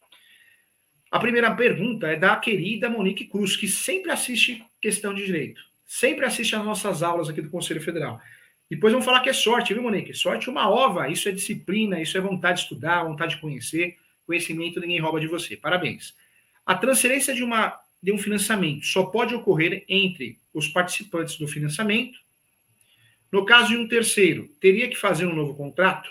A 1.10 1.18
primeira 1.18 1.54
pergunta 1.54 2.08
é 2.08 2.16
da 2.16 2.36
querida 2.36 2.90
Monique 2.90 3.24
Cruz, 3.24 3.56
que 3.56 3.68
sempre 3.68 4.10
assiste 4.10 4.64
questão 4.80 5.14
de 5.14 5.24
direito. 5.24 5.62
Sempre 5.86 6.26
assiste 6.26 6.56
as 6.56 6.64
nossas 6.64 7.02
aulas 7.02 7.28
aqui 7.28 7.40
do 7.40 7.50
Conselho 7.50 7.80
Federal. 7.80 8.20
Depois 8.68 8.92
vão 8.92 9.00
falar 9.00 9.20
que 9.20 9.28
é 9.28 9.32
sorte, 9.32 9.72
viu, 9.72 9.82
Monique? 9.82 10.12
Sorte 10.12 10.48
é 10.48 10.52
uma 10.52 10.68
ova, 10.68 11.08
isso 11.08 11.28
é 11.28 11.32
disciplina, 11.32 12.00
isso 12.00 12.18
é 12.18 12.20
vontade 12.20 12.58
de 12.58 12.62
estudar, 12.64 13.04
vontade 13.04 13.36
de 13.36 13.40
conhecer. 13.40 13.96
Conhecimento 14.26 14.80
ninguém 14.80 15.00
rouba 15.00 15.20
de 15.20 15.28
você. 15.28 15.56
Parabéns. 15.56 16.16
A 16.64 16.74
transferência 16.74 17.32
de, 17.32 17.44
uma, 17.44 17.78
de 18.06 18.12
um 18.12 18.18
financiamento 18.18 18.86
só 18.86 19.04
pode 19.04 19.34
ocorrer 19.34 19.84
entre 19.88 20.38
os 20.54 20.68
participantes 20.68 21.36
do 21.38 21.48
financiamento. 21.48 22.20
No 23.32 23.44
caso 23.44 23.70
de 23.70 23.76
um 23.76 23.88
terceiro, 23.88 24.46
teria 24.60 24.88
que 24.88 24.94
fazer 24.94 25.26
um 25.26 25.34
novo 25.34 25.56
contrato? 25.56 26.08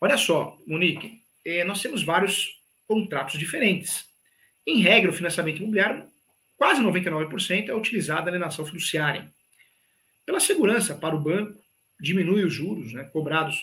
Olha 0.00 0.18
só, 0.18 0.58
Monique, 0.66 1.22
eh, 1.44 1.62
nós 1.62 1.80
temos 1.80 2.02
vários 2.02 2.60
contratos 2.88 3.38
diferentes. 3.38 4.04
Em 4.66 4.80
regra, 4.80 5.12
o 5.12 5.14
financiamento 5.14 5.58
imobiliário, 5.58 6.08
quase 6.56 6.82
99% 6.82 7.68
é 7.68 7.74
utilizado 7.74 8.26
a 8.26 8.32
alienação 8.32 8.66
fiduciária. 8.66 9.32
Pela 10.26 10.40
segurança 10.40 10.96
para 10.96 11.14
o 11.14 11.20
banco, 11.20 11.56
diminui 12.00 12.44
os 12.44 12.52
juros 12.52 12.92
né, 12.92 13.04
cobrados 13.04 13.56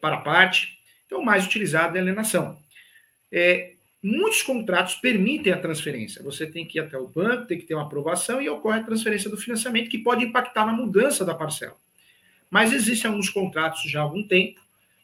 para 0.00 0.14
a 0.14 0.20
parte, 0.22 0.78
então 1.04 1.22
mais 1.22 1.44
utilizado 1.44 1.98
é 1.98 2.00
a 2.00 2.02
alienação. 2.02 2.58
É, 3.30 3.74
muitos 4.02 4.42
contratos 4.42 4.94
permitem 4.94 5.52
a 5.52 5.58
transferência. 5.58 6.22
Você 6.22 6.46
tem 6.46 6.66
que 6.66 6.78
ir 6.78 6.80
até 6.80 6.96
o 6.96 7.06
banco, 7.06 7.46
tem 7.46 7.58
que 7.58 7.66
ter 7.66 7.74
uma 7.74 7.84
aprovação 7.84 8.40
e 8.40 8.48
ocorre 8.48 8.80
a 8.80 8.84
transferência 8.84 9.28
do 9.28 9.36
financiamento, 9.36 9.90
que 9.90 9.98
pode 9.98 10.24
impactar 10.24 10.66
na 10.66 10.72
mudança 10.72 11.24
da 11.24 11.34
parcela. 11.34 11.76
Mas 12.50 12.72
existem 12.72 13.10
alguns 13.10 13.28
contratos 13.28 13.82
já 13.90 14.00
há 14.00 14.02
algum 14.02 14.26
tempo 14.26 14.60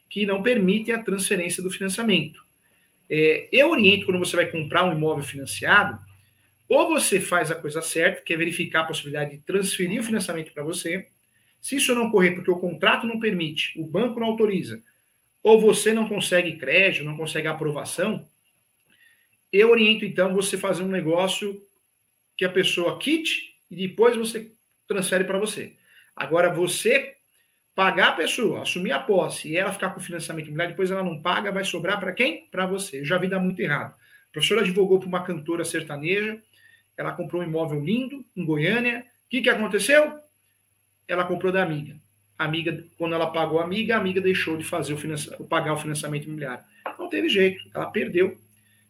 que 0.09 0.25
não 0.25 0.41
permitem 0.41 0.93
a 0.93 1.03
transferência 1.03 1.61
do 1.61 1.69
financiamento. 1.69 2.45
É, 3.09 3.47
eu 3.51 3.69
oriento 3.69 4.05
quando 4.05 4.19
você 4.19 4.35
vai 4.35 4.47
comprar 4.47 4.83
um 4.83 4.91
imóvel 4.91 5.23
financiado, 5.23 5.99
ou 6.67 6.89
você 6.89 7.19
faz 7.19 7.49
a 7.49 7.55
coisa 7.55 7.81
certa, 7.81 8.21
que 8.21 8.33
é 8.33 8.37
verificar 8.37 8.81
a 8.81 8.85
possibilidade 8.85 9.31
de 9.31 9.37
transferir 9.37 10.01
o 10.01 10.03
financiamento 10.03 10.51
para 10.51 10.63
você. 10.63 11.07
Se 11.61 11.77
isso 11.77 11.95
não 11.95 12.07
ocorrer 12.07 12.35
porque 12.35 12.51
o 12.51 12.57
contrato 12.57 13.07
não 13.07 13.19
permite, 13.19 13.79
o 13.79 13.85
banco 13.85 14.19
não 14.19 14.27
autoriza, 14.27 14.81
ou 15.41 15.61
você 15.61 15.93
não 15.93 16.09
consegue 16.09 16.57
crédito, 16.57 17.05
não 17.05 17.15
consegue 17.15 17.47
aprovação, 17.47 18.27
eu 19.51 19.69
oriento 19.69 20.05
então 20.05 20.33
você 20.33 20.57
fazer 20.57 20.83
um 20.83 20.87
negócio 20.87 21.61
que 22.35 22.45
a 22.45 22.49
pessoa 22.49 22.99
quite 22.99 23.55
e 23.69 23.75
depois 23.75 24.15
você 24.15 24.51
transfere 24.87 25.23
para 25.23 25.39
você. 25.39 25.73
Agora, 26.15 26.53
você 26.53 27.15
pagar 27.75 28.09
a 28.09 28.13
pessoa, 28.13 28.63
assumir 28.63 28.91
a 28.91 28.99
posse 28.99 29.49
e 29.49 29.55
ela 29.55 29.71
ficar 29.71 29.91
com 29.91 29.99
financiamento 29.99 30.45
imobiliário, 30.45 30.73
depois 30.73 30.89
ela 30.89 31.03
não 31.03 31.21
paga, 31.21 31.51
vai 31.51 31.63
sobrar 31.63 31.99
para 31.99 32.11
quem? 32.11 32.47
Para 32.49 32.65
você. 32.65 33.01
Eu 33.01 33.05
já 33.05 33.17
vi 33.17 33.27
dar 33.27 33.39
muito 33.39 33.59
errado. 33.59 33.93
A 33.93 34.31
professora 34.31 34.61
advogou 34.61 34.99
para 34.99 35.07
uma 35.07 35.23
cantora 35.23 35.63
sertaneja, 35.63 36.41
ela 36.97 37.11
comprou 37.11 37.41
um 37.41 37.45
imóvel 37.45 37.79
lindo 37.79 38.25
em 38.35 38.43
Goiânia. 38.43 39.05
O 39.25 39.29
que, 39.29 39.41
que 39.41 39.49
aconteceu? 39.49 40.19
Ela 41.07 41.23
comprou 41.25 41.51
da 41.51 41.61
amiga. 41.61 41.95
A 42.37 42.45
amiga, 42.45 42.83
quando 42.97 43.13
ela 43.13 43.27
pagou 43.27 43.59
a 43.59 43.63
amiga, 43.63 43.95
a 43.95 43.99
amiga 43.99 44.19
deixou 44.19 44.57
de 44.57 44.63
fazer 44.63 44.95
o 45.39 45.43
pagar 45.45 45.73
o 45.73 45.77
financiamento 45.77 46.25
imobiliário. 46.25 46.63
Não 46.97 47.09
teve 47.09 47.29
jeito, 47.29 47.63
ela 47.73 47.91
perdeu, 47.91 48.37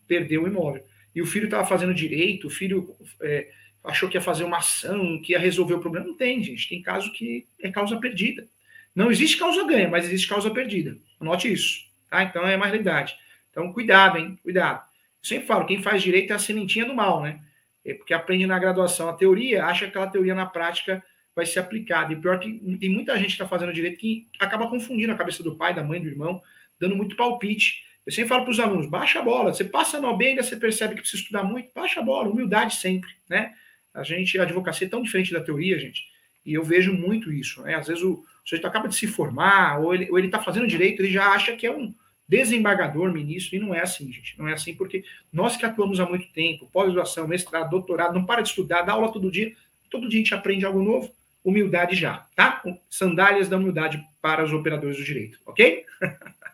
perdeu 0.08 0.44
o 0.44 0.48
imóvel. 0.48 0.84
E 1.16 1.22
o 1.22 1.26
filho 1.26 1.46
estava 1.46 1.66
fazendo 1.66 1.94
direito, 1.94 2.48
o 2.48 2.50
filho 2.50 2.96
é, 3.22 3.50
achou 3.84 4.08
que 4.08 4.18
ia 4.18 4.22
fazer 4.22 4.44
uma 4.44 4.58
ação, 4.58 5.20
que 5.22 5.34
ia 5.34 5.40
resolver 5.40 5.74
o 5.74 5.80
problema. 5.80 6.06
Não 6.06 6.16
tem, 6.16 6.44
gente. 6.44 6.70
Tem 6.70 6.82
caso 6.82 7.12
que 7.12 7.46
é 7.60 7.72
causa 7.72 7.98
perdida. 7.98 8.48
Não 8.96 9.12
existe 9.12 9.38
causa 9.38 9.64
ganha, 9.66 9.88
mas 9.88 10.06
existe 10.06 10.28
causa 10.28 10.50
perdida. 10.50 10.98
Anote 11.20 11.52
isso. 11.52 11.86
Tá? 12.10 12.24
Então 12.24 12.48
é 12.48 12.56
uma 12.56 12.66
realidade. 12.66 13.16
Então, 13.52 13.72
cuidado, 13.74 14.18
hein? 14.18 14.38
Cuidado. 14.44 14.84
Eu 15.24 15.28
sempre 15.28 15.48
falo, 15.48 15.66
quem 15.66 15.82
faz 15.82 16.04
direito 16.04 16.32
é 16.32 16.36
a 16.36 16.40
sementinha 16.40 16.86
do 16.86 16.94
mal, 16.94 17.22
né? 17.22 17.40
É 17.84 17.94
porque 17.94 18.14
aprende 18.14 18.46
na 18.46 18.60
graduação 18.60 19.10
a 19.10 19.14
teoria, 19.14 19.66
acha 19.66 19.86
que 19.86 19.90
aquela 19.90 20.08
teoria 20.08 20.36
na 20.36 20.46
prática 20.46 21.04
vai 21.36 21.46
ser 21.46 21.60
aplicada. 21.60 22.14
E 22.14 22.16
pior 22.16 22.40
que 22.40 22.52
tem 22.80 22.90
muita 22.90 23.16
gente 23.16 23.28
que 23.28 23.34
está 23.34 23.48
fazendo 23.48 23.74
direito 23.74 23.98
que 23.98 24.28
acaba 24.40 24.68
confundindo 24.68 25.14
a 25.14 25.18
cabeça 25.18 25.42
do 25.42 25.56
pai, 25.56 25.74
da 25.74 25.84
mãe, 25.84 26.02
do 26.02 26.08
irmão, 26.08 26.42
dando 26.80 26.96
muito 26.96 27.16
palpite. 27.16 27.84
Eu 28.08 28.14
sempre 28.14 28.30
falo 28.30 28.44
para 28.44 28.52
os 28.52 28.60
alunos, 28.62 28.86
baixa 28.86 29.20
a 29.20 29.22
bola. 29.22 29.54
Você 29.54 29.66
passa 29.66 30.00
no 30.00 30.16
bem, 30.16 30.38
você 30.38 30.56
percebe 30.56 30.96
que 30.96 31.02
precisa 31.02 31.22
estudar 31.22 31.44
muito, 31.44 31.70
baixa 31.76 32.00
a 32.00 32.04
bola, 32.04 32.30
humildade 32.30 32.76
sempre, 32.76 33.12
né? 33.30 33.54
A 33.94 34.02
gente, 34.02 34.40
a 34.40 34.44
advocacia 34.44 34.88
é 34.88 34.90
tão 34.90 35.02
diferente 35.04 35.34
da 35.34 35.42
teoria, 35.42 35.78
gente, 35.78 36.06
e 36.46 36.54
eu 36.54 36.64
vejo 36.64 36.94
muito 36.94 37.34
isso, 37.34 37.62
né? 37.64 37.76
Às 37.76 37.88
vezes 37.88 38.02
o, 38.02 38.14
o 38.14 38.26
sujeito 38.46 38.66
acaba 38.66 38.88
de 38.88 38.96
se 38.96 39.08
formar, 39.08 39.82
ou 39.82 39.94
ele 39.94 40.28
está 40.28 40.42
fazendo 40.42 40.66
direito, 40.66 41.02
ele 41.02 41.12
já 41.12 41.34
acha 41.34 41.54
que 41.58 41.68
é 41.68 41.72
um 41.72 41.94
desembargador, 42.26 43.12
ministro, 43.12 43.58
e 43.58 43.60
não 43.60 43.76
é 43.76 43.82
assim, 43.82 44.10
gente. 44.10 44.40
Não 44.40 44.48
é 44.48 44.54
assim, 44.54 44.74
porque 44.74 45.04
nós 45.32 45.58
que 45.58 45.66
atuamos 45.66 46.00
há 46.00 46.06
muito 46.06 46.32
tempo, 46.32 46.70
pós-graduação, 46.72 47.28
mestrado, 47.28 47.70
doutorado, 47.70 48.14
não 48.14 48.26
para 48.26 48.42
de 48.42 48.48
estudar, 48.48 48.84
dá 48.84 48.94
aula 48.94 49.12
todo 49.12 49.30
dia, 49.30 49.54
todo 49.92 50.08
dia 50.08 50.22
a 50.22 50.24
gente 50.24 50.34
aprende 50.34 50.66
algo 50.66 50.82
novo, 50.82 51.14
humildade 51.44 51.94
já, 51.94 52.26
tá? 52.38 52.64
Sandálias 52.90 53.50
da 53.50 53.58
humildade 53.58 54.02
para 54.22 54.46
os 54.46 54.54
operadores 54.54 54.96
do 54.96 55.04
direito, 55.04 55.38
ok? 55.46 55.84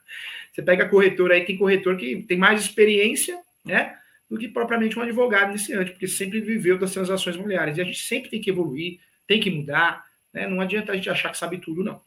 Você 0.53 0.61
pega 0.61 0.87
corretor 0.87 1.31
aí, 1.31 1.43
tem 1.43 1.57
corretor 1.57 1.97
que 1.97 2.21
tem 2.23 2.37
mais 2.37 2.61
experiência, 2.61 3.39
né? 3.65 3.97
Do 4.29 4.37
que 4.37 4.47
propriamente 4.47 4.97
um 4.97 5.01
advogado 5.01 5.49
iniciante, 5.49 5.91
porque 5.91 6.07
sempre 6.07 6.39
viveu 6.39 6.77
das 6.77 6.93
transações 6.93 7.35
imobiliárias. 7.35 7.77
E 7.77 7.81
a 7.81 7.83
gente 7.83 7.99
sempre 7.99 8.29
tem 8.29 8.39
que 8.39 8.51
evoluir, 8.51 8.99
tem 9.27 9.39
que 9.39 9.49
mudar, 9.49 10.05
né? 10.31 10.47
Não 10.47 10.61
adianta 10.61 10.91
a 10.91 10.95
gente 10.95 11.09
achar 11.09 11.31
que 11.31 11.37
sabe 11.37 11.57
tudo, 11.57 11.83
não. 11.83 11.99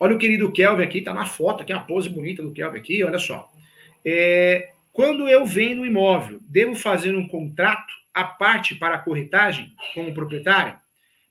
Olha 0.00 0.16
o 0.16 0.18
querido 0.18 0.50
Kelvin 0.50 0.82
aqui, 0.82 1.02
tá 1.02 1.12
na 1.12 1.26
foto, 1.26 1.62
aqui 1.62 1.72
a 1.72 1.78
pose 1.78 2.08
bonita 2.08 2.42
do 2.42 2.52
Kelvin 2.52 2.78
aqui, 2.78 3.04
olha 3.04 3.18
só. 3.18 3.52
É, 4.04 4.72
quando 4.90 5.28
eu 5.28 5.44
vendo 5.44 5.82
o 5.82 5.86
imóvel, 5.86 6.40
devo 6.42 6.74
fazer 6.74 7.14
um 7.14 7.28
contrato 7.28 7.92
à 8.12 8.24
parte 8.24 8.74
para 8.74 8.96
a 8.96 8.98
corretagem 8.98 9.72
com 9.94 10.08
o 10.08 10.14
proprietário, 10.14 10.78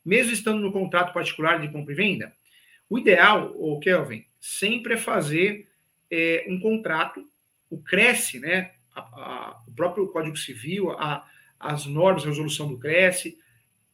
mesmo 0.05 0.31
estando 0.31 0.61
no 0.61 0.71
contrato 0.71 1.13
particular 1.13 1.59
de 1.59 1.67
compra 1.67 1.93
e 1.93 1.95
venda? 1.95 2.31
O 2.87 2.99
ideal, 2.99 3.53
o 3.55 3.79
Kelvin, 3.79 4.23
sempre 4.39 4.93
é 4.93 4.97
fazer 4.97 5.67
é, 6.11 6.45
um 6.47 6.59
contrato, 6.59 7.23
o 7.69 7.81
Cresce, 7.81 8.39
né? 8.39 8.71
A, 8.93 8.99
a, 8.99 9.63
o 9.67 9.71
próprio 9.73 10.07
Código 10.07 10.35
Civil, 10.35 10.91
a, 10.91 11.25
as 11.59 11.85
normas, 11.85 12.23
a 12.23 12.27
resolução 12.27 12.67
do 12.67 12.77
Cresce, 12.77 13.37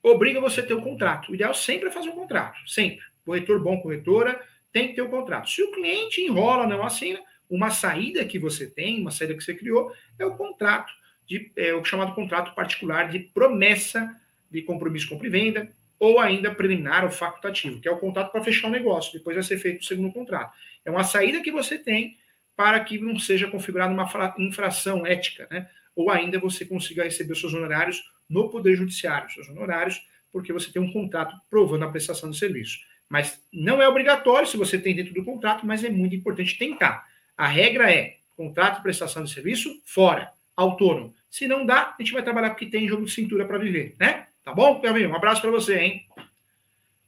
obriga 0.01 0.41
você 0.41 0.61
a 0.61 0.65
ter 0.65 0.73
um 0.73 0.81
contrato. 0.81 1.31
O 1.31 1.35
ideal 1.35 1.53
sempre 1.53 1.89
é 1.89 1.91
fazer 1.91 2.09
um 2.09 2.15
contrato, 2.15 2.57
sempre. 2.67 3.05
Corretor 3.23 3.61
bom, 3.61 3.79
corretora, 3.79 4.41
tem 4.71 4.87
que 4.87 4.95
ter 4.95 5.01
um 5.01 5.09
contrato. 5.09 5.49
Se 5.49 5.61
o 5.61 5.71
cliente 5.71 6.21
enrola, 6.21 6.65
não 6.65 6.83
assina, 6.83 7.19
uma 7.49 7.69
saída 7.69 8.25
que 8.25 8.39
você 8.39 8.67
tem, 8.67 8.99
uma 8.99 9.11
saída 9.11 9.35
que 9.35 9.43
você 9.43 9.53
criou, 9.53 9.93
é 10.17 10.25
o 10.25 10.35
contrato, 10.35 10.91
de, 11.25 11.51
é 11.55 11.73
o 11.73 11.83
chamado 11.83 12.15
contrato 12.15 12.55
particular 12.55 13.09
de 13.09 13.19
promessa 13.19 14.09
de 14.49 14.61
compromisso 14.61 15.09
compra 15.09 15.27
e 15.27 15.29
venda, 15.29 15.69
ou 15.99 16.19
ainda 16.19 16.53
preliminar 16.53 17.03
ou 17.03 17.11
facultativo, 17.11 17.79
que 17.81 17.87
é 17.87 17.91
o 17.91 17.97
contrato 17.97 18.31
para 18.31 18.43
fechar 18.43 18.67
o 18.67 18.71
negócio, 18.71 19.13
depois 19.13 19.35
vai 19.35 19.43
ser 19.43 19.57
feito 19.57 19.81
o 19.81 19.85
segundo 19.85 20.11
contrato. 20.11 20.53
É 20.85 20.91
uma 20.91 21.03
saída 21.03 21.41
que 21.41 21.51
você 21.51 21.77
tem 21.77 22.17
para 22.55 22.79
que 22.79 22.97
não 22.99 23.19
seja 23.19 23.47
configurada 23.47 23.93
uma 23.93 24.35
infração 24.39 25.05
ética, 25.05 25.47
né? 25.49 25.69
ou 25.95 26.11
ainda 26.11 26.39
você 26.39 26.63
consiga 26.63 27.03
receber 27.03 27.35
seus 27.35 27.53
honorários 27.53 28.03
no 28.29 28.49
Poder 28.49 28.75
Judiciário, 28.75 29.31
seus 29.31 29.49
honorários, 29.49 30.05
porque 30.31 30.53
você 30.53 30.71
tem 30.71 30.81
um 30.81 30.91
contrato 30.91 31.35
provando 31.49 31.85
a 31.85 31.89
prestação 31.89 32.29
do 32.29 32.35
serviço. 32.35 32.79
Mas 33.09 33.41
não 33.51 33.81
é 33.81 33.87
obrigatório 33.87 34.47
se 34.47 34.57
você 34.57 34.77
tem 34.77 34.95
dentro 34.95 35.13
do 35.13 35.23
contrato, 35.23 35.65
mas 35.65 35.83
é 35.83 35.89
muito 35.89 36.15
importante 36.15 36.57
tentar. 36.57 37.07
A 37.35 37.47
regra 37.47 37.91
é 37.91 38.17
contrato 38.35 38.77
de 38.77 38.83
prestação 38.83 39.23
de 39.23 39.31
serviço 39.31 39.81
fora, 39.83 40.31
autônomo. 40.55 41.13
Se 41.29 41.47
não 41.47 41.65
dá, 41.65 41.95
a 41.97 42.01
gente 42.01 42.13
vai 42.13 42.21
trabalhar 42.21 42.51
porque 42.51 42.67
tem 42.67 42.87
jogo 42.87 43.05
de 43.05 43.11
cintura 43.11 43.45
para 43.45 43.57
viver, 43.57 43.95
né? 43.99 44.27
Tá 44.47 44.53
bom, 44.53 44.79
Kelvin? 44.79 45.07
Um 45.07 45.13
abraço 45.13 45.41
para 45.41 45.51
você, 45.51 45.77
hein? 45.77 46.07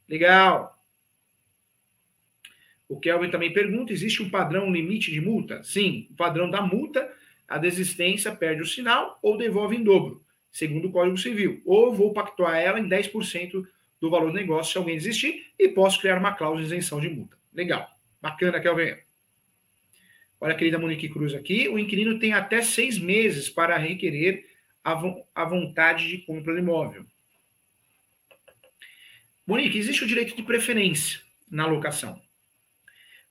Legal. 0.10 0.78
O 2.86 3.00
Kelvin 3.00 3.32
também 3.32 3.54
pergunta: 3.54 3.94
existe 3.94 4.22
um 4.22 4.30
padrão 4.30 4.70
limite 4.70 5.10
de 5.10 5.22
multa? 5.22 5.64
Sim, 5.64 6.10
o 6.12 6.16
padrão 6.16 6.50
da 6.50 6.62
multa, 6.62 7.10
a 7.48 7.58
desistência 7.58 8.36
perde 8.36 8.62
o 8.62 8.66
sinal 8.66 9.18
ou 9.22 9.38
devolve 9.38 9.78
em 9.78 9.84
dobro, 9.86 10.22
segundo 10.52 10.90
o 10.90 10.92
Código 10.92 11.18
Civil. 11.18 11.62
Ou 11.66 11.94
vou 11.94 12.12
pactuar 12.12 12.58
ela 12.58 12.78
em 12.78 12.90
10% 12.90 13.66
do 14.02 14.10
valor 14.10 14.32
do 14.32 14.36
negócio 14.36 14.74
se 14.74 14.78
alguém 14.78 14.98
desistir 14.98 15.54
e 15.58 15.70
posso 15.70 16.02
criar 16.02 16.18
uma 16.18 16.34
cláusula 16.34 16.60
de 16.60 16.68
isenção 16.68 17.00
de 17.00 17.08
multa. 17.08 17.38
Legal. 17.54 17.88
Bacana, 18.22 18.60
Kelvin. 18.60 18.98
Olha 20.42 20.54
a 20.54 20.58
querida 20.58 20.78
Monique 20.78 21.08
Cruz 21.08 21.34
aqui. 21.34 21.70
O 21.70 21.80
inquilino 21.80 22.20
tem 22.20 22.34
até 22.34 22.62
seis 22.62 23.00
meses 23.00 23.48
para 23.48 23.78
requerer 23.78 24.46
a, 24.84 24.94
vo 24.94 25.26
a 25.34 25.46
vontade 25.46 26.10
de 26.10 26.18
compra 26.18 26.52
do 26.52 26.60
imóvel. 26.60 27.06
Monique, 29.50 29.80
existe 29.80 30.04
o 30.04 30.08
direito 30.08 30.36
de 30.36 30.44
preferência 30.44 31.22
na 31.50 31.66
locação. 31.66 32.22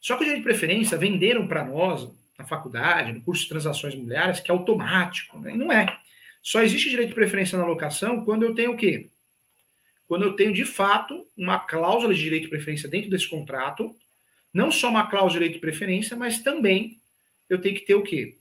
Só 0.00 0.16
que 0.16 0.22
o 0.22 0.24
direito 0.24 0.42
de 0.42 0.48
preferência 0.48 0.98
venderam 0.98 1.46
para 1.46 1.64
nós, 1.64 2.10
na 2.36 2.44
faculdade, 2.44 3.12
no 3.12 3.20
curso 3.20 3.44
de 3.44 3.48
transações 3.48 3.94
imobiliárias, 3.94 4.40
que 4.40 4.50
é 4.50 4.52
automático. 4.52 5.38
Né? 5.38 5.54
Não 5.54 5.70
é. 5.70 5.96
Só 6.42 6.60
existe 6.60 6.90
direito 6.90 7.10
de 7.10 7.14
preferência 7.14 7.56
na 7.56 7.64
locação 7.64 8.24
quando 8.24 8.42
eu 8.42 8.52
tenho 8.52 8.72
o 8.72 8.76
quê? 8.76 9.06
Quando 10.08 10.24
eu 10.24 10.32
tenho, 10.32 10.52
de 10.52 10.64
fato, 10.64 11.24
uma 11.36 11.56
cláusula 11.56 12.12
de 12.12 12.20
direito 12.20 12.44
de 12.44 12.48
preferência 12.48 12.88
dentro 12.88 13.08
desse 13.08 13.28
contrato, 13.28 13.94
não 14.52 14.72
só 14.72 14.88
uma 14.88 15.06
cláusula 15.06 15.34
de 15.34 15.38
direito 15.38 15.54
de 15.54 15.60
preferência, 15.60 16.16
mas 16.16 16.42
também 16.42 16.98
eu 17.48 17.60
tenho 17.60 17.76
que 17.76 17.86
ter 17.86 17.94
o 17.94 18.02
quê? 18.02 18.34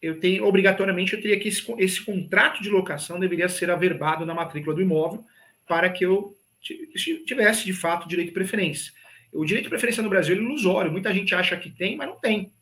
Eu 0.00 0.18
tenho, 0.18 0.46
obrigatoriamente, 0.46 1.12
eu 1.12 1.20
teria 1.20 1.38
que 1.38 1.48
esse, 1.48 1.62
esse 1.76 2.00
contrato 2.00 2.62
de 2.62 2.70
locação 2.70 3.20
deveria 3.20 3.50
ser 3.50 3.70
averbado 3.70 4.24
na 4.24 4.32
matrícula 4.32 4.74
do 4.74 4.80
imóvel 4.80 5.22
para 5.68 5.90
que 5.90 6.06
eu 6.06 6.39
tivesse, 6.60 7.64
de 7.64 7.72
fato, 7.72 8.08
direito 8.08 8.28
de 8.28 8.34
preferência. 8.34 8.92
O 9.32 9.44
direito 9.44 9.64
de 9.64 9.70
preferência 9.70 10.02
no 10.02 10.08
Brasil 10.08 10.34
é 10.34 10.38
ilusório. 10.38 10.90
Muita 10.90 11.12
gente 11.14 11.34
acha 11.34 11.56
que 11.56 11.70
tem, 11.70 11.96
mas 11.96 12.08
não 12.08 12.16
tem. 12.18 12.52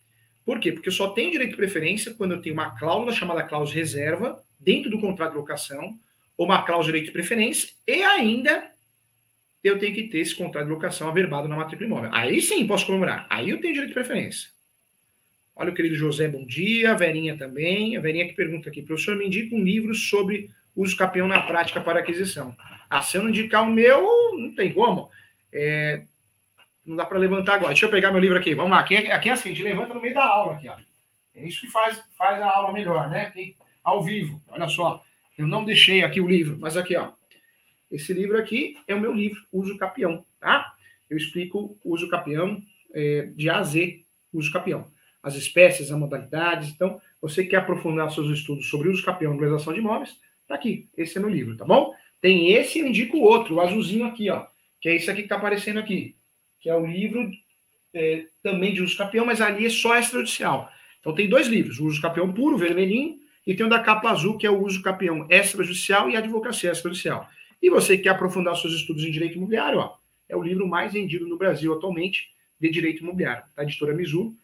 Por 0.45 0.59
quê? 0.61 0.73
Porque 0.73 0.89
eu 0.89 0.93
só 0.93 1.11
tenho 1.11 1.31
direito 1.31 1.51
de 1.51 1.57
preferência 1.57 2.15
quando 2.15 2.33
eu 2.33 2.41
tenho 2.41 2.55
uma 2.55 2.71
cláusula 2.79 3.13
chamada 3.13 3.43
cláusula 3.43 3.79
reserva 3.79 4.43
dentro 4.59 4.91
do 4.91 5.01
contrato 5.01 5.33
de 5.33 5.39
locação, 5.39 5.99
ou 6.37 6.47
uma 6.47 6.63
cláusula 6.63 6.85
de 6.85 6.93
direito 6.93 7.07
de 7.07 7.13
preferência, 7.13 7.71
e 7.87 8.03
ainda 8.03 8.71
eu 9.63 9.79
tenho 9.79 9.95
que 9.95 10.05
ter 10.05 10.19
esse 10.19 10.35
contrato 10.35 10.67
de 10.67 10.73
locação 10.73 11.09
averbado 11.09 11.49
na 11.49 11.57
matrícula 11.57 11.87
imóvel. 11.87 12.11
Aí 12.13 12.41
sim 12.41 12.67
posso 12.67 12.87
comemorar. 12.87 13.27
Aí 13.29 13.51
eu 13.51 13.61
tenho 13.61 13.75
direito 13.75 13.89
de 13.89 13.95
preferência. 13.95 14.49
Olha 15.55 15.73
o 15.73 15.75
querido 15.75 15.97
José, 15.97 16.29
bom 16.29 16.45
dia. 16.47 16.93
A 16.93 16.95
Verinha 16.95 17.37
também. 17.37 17.97
A 17.97 18.01
Verinha 18.01 18.29
que 18.29 18.35
pergunta 18.35 18.69
aqui, 18.69 18.83
professor, 18.83 19.17
me 19.17 19.27
indica 19.27 19.55
um 19.55 19.63
livro 19.63 19.95
sobre 19.95 20.51
uso 20.81 20.97
campeão 20.97 21.27
na 21.27 21.43
prática 21.43 21.81
para 21.81 21.99
aquisição. 22.01 22.57
Ah, 22.89 23.03
se 23.03 23.17
eu 23.17 23.23
não 23.23 23.31
indicar 23.31 23.65
o 23.65 23.71
meu, 23.71 24.01
não 24.39 24.55
tem 24.55 24.73
como. 24.73 25.11
É, 25.53 26.05
não 26.87 26.97
dá 26.97 27.05
para 27.05 27.19
levantar 27.19 27.55
agora. 27.55 27.73
Deixa 27.73 27.87
eu 27.87 27.91
pegar 27.91 28.13
meu 28.13 28.21
livro 28.21 28.39
aqui. 28.39 28.55
Vamos 28.55 28.71
lá. 28.71 28.79
Aqui, 28.79 28.95
é, 28.95 29.13
aqui 29.13 29.29
é 29.29 29.33
assim, 29.33 29.51
a 29.51 29.53
gente 29.53 29.65
levanta 29.65 29.93
no 29.93 30.01
meio 30.01 30.15
da 30.15 30.25
aula 30.25 30.55
aqui, 30.55 30.69
ó. 30.69 30.77
É 31.35 31.47
isso 31.47 31.61
que 31.61 31.67
faz, 31.67 32.03
faz 32.17 32.41
a 32.41 32.49
aula 32.49 32.73
melhor, 32.73 33.11
né? 33.11 33.31
Tem, 33.31 33.57
ao 33.83 34.03
vivo. 34.03 34.41
Olha 34.49 34.69
só. 34.69 35.03
Eu 35.37 35.47
não 35.47 35.65
deixei 35.65 36.03
aqui 36.03 36.21
o 36.21 36.29
livro, 36.29 36.57
mas 36.61 36.77
aqui, 36.77 36.97
ó. 36.97 37.13
Esse 37.91 38.13
livro 38.13 38.39
aqui 38.39 38.77
é 38.87 38.95
o 38.95 39.01
meu 39.01 39.13
livro, 39.13 39.41
Uso 39.53 39.77
Capião, 39.79 40.25
tá? 40.39 40.75
Eu 41.09 41.17
explico 41.17 41.79
uso 41.83 42.09
capião 42.09 42.63
é, 42.93 43.31
de 43.35 43.49
A 43.49 43.59
a 43.59 43.63
Z, 43.63 44.05
uso 44.33 44.53
capião 44.53 44.91
as 45.23 45.35
espécies, 45.35 45.91
as 45.91 45.99
modalidades. 45.99 46.71
Então, 46.71 47.01
você 47.21 47.45
quer 47.45 47.57
aprofundar 47.57 48.11
seus 48.11 48.31
estudos 48.31 48.69
sobre 48.69 48.89
uso 48.89 49.05
capião 49.05 49.35
e 49.35 49.73
de 49.73 49.79
imóveis, 49.79 50.19
tá 50.49 50.55
aqui. 50.55 50.89
Esse 50.97 51.19
é 51.19 51.21
meu 51.21 51.31
livro, 51.31 51.57
tá 51.57 51.65
bom? 51.65 51.95
Tem 52.21 52.53
esse 52.53 52.79
e 52.79 52.83
eu 52.83 52.89
indico 52.89 53.17
o 53.17 53.23
outro, 53.23 53.57
o 53.57 53.61
azulzinho 53.61 54.07
aqui, 54.07 54.29
ó. 54.31 54.47
Que 54.81 54.89
é 54.89 54.97
esse 54.97 55.11
aqui 55.11 55.23
que 55.23 55.29
tá 55.29 55.37
aparecendo 55.37 55.79
aqui. 55.79 56.17
Que 56.59 56.69
é 56.69 56.75
o 56.75 56.85
livro 56.85 57.31
é, 57.95 58.27
também 58.43 58.75
de 58.75 58.83
uso 58.83 58.97
capião, 58.97 59.25
mas 59.25 59.41
ali 59.41 59.67
é 59.67 59.71
só 59.71 59.97
extrajudicial. 59.97 60.71
Então 61.01 61.15
tem 61.15 61.29
dois 61.29 61.47
livros, 61.47 61.79
o 61.79 61.87
uso 61.87 62.03
capião 62.03 62.33
puro, 62.33 62.57
vermelhinho, 62.57 63.19
e 63.47 63.55
tem 63.55 63.65
o 63.65 63.69
da 63.69 63.81
capa 63.81 64.11
azul, 64.11 64.37
que 64.37 64.47
é 64.47 64.51
o 64.51 64.61
uso 64.61 64.83
capião 64.83 65.27
extrajudicial 65.31 66.11
e 66.11 66.17
advocacia 66.17 66.73
extrajudicial. 66.73 67.29
E 67.63 67.71
você 67.71 67.97
quer 67.97 68.11
aprofundar 68.11 68.57
seus 68.57 68.75
estudos 68.75 69.05
em 69.05 69.11
direito 69.11 69.37
imobiliário, 69.37 69.79
ó, 69.79 69.97
é 70.29 70.37
o 70.37 70.43
livro 70.43 70.67
mais 70.67 70.93
vendido 70.93 71.27
no 71.27 71.39
Brasil 71.39 71.73
atualmente 71.73 72.31
de 72.61 72.69
direito 72.69 73.03
imobiliário, 73.03 73.45
da 73.57 73.63
editora 73.63 73.95
Mizuno. 73.95 74.37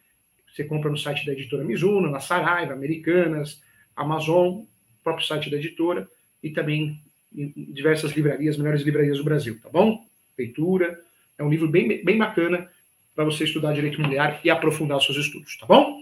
Você 0.51 0.63
compra 0.63 0.89
no 0.89 0.97
site 0.97 1.25
da 1.25 1.33
editora 1.33 1.63
Mizuno, 1.63 2.09
na 2.09 2.19
Saraiva, 2.19 2.73
Americanas, 2.73 3.61
Amazon, 3.95 4.63
próprio 5.05 5.25
site 5.25 5.51
da 5.51 5.57
editora 5.57 6.09
e 6.41 6.49
também 6.49 6.99
em 7.31 7.53
diversas 7.71 8.11
livrarias, 8.13 8.57
melhores 8.57 8.81
livrarias 8.81 9.19
do 9.19 9.23
Brasil, 9.23 9.59
tá 9.61 9.69
bom? 9.69 10.03
Leitura. 10.37 10.99
É 11.37 11.43
um 11.43 11.49
livro 11.49 11.67
bem, 11.67 12.03
bem 12.03 12.17
bacana 12.17 12.69
para 13.13 13.23
você 13.23 13.43
estudar 13.43 13.73
direito 13.73 13.99
imobiliário 13.99 14.39
e 14.43 14.49
aprofundar 14.49 14.99
seus 15.01 15.17
estudos, 15.17 15.57
tá 15.57 15.65
bom? 15.65 16.01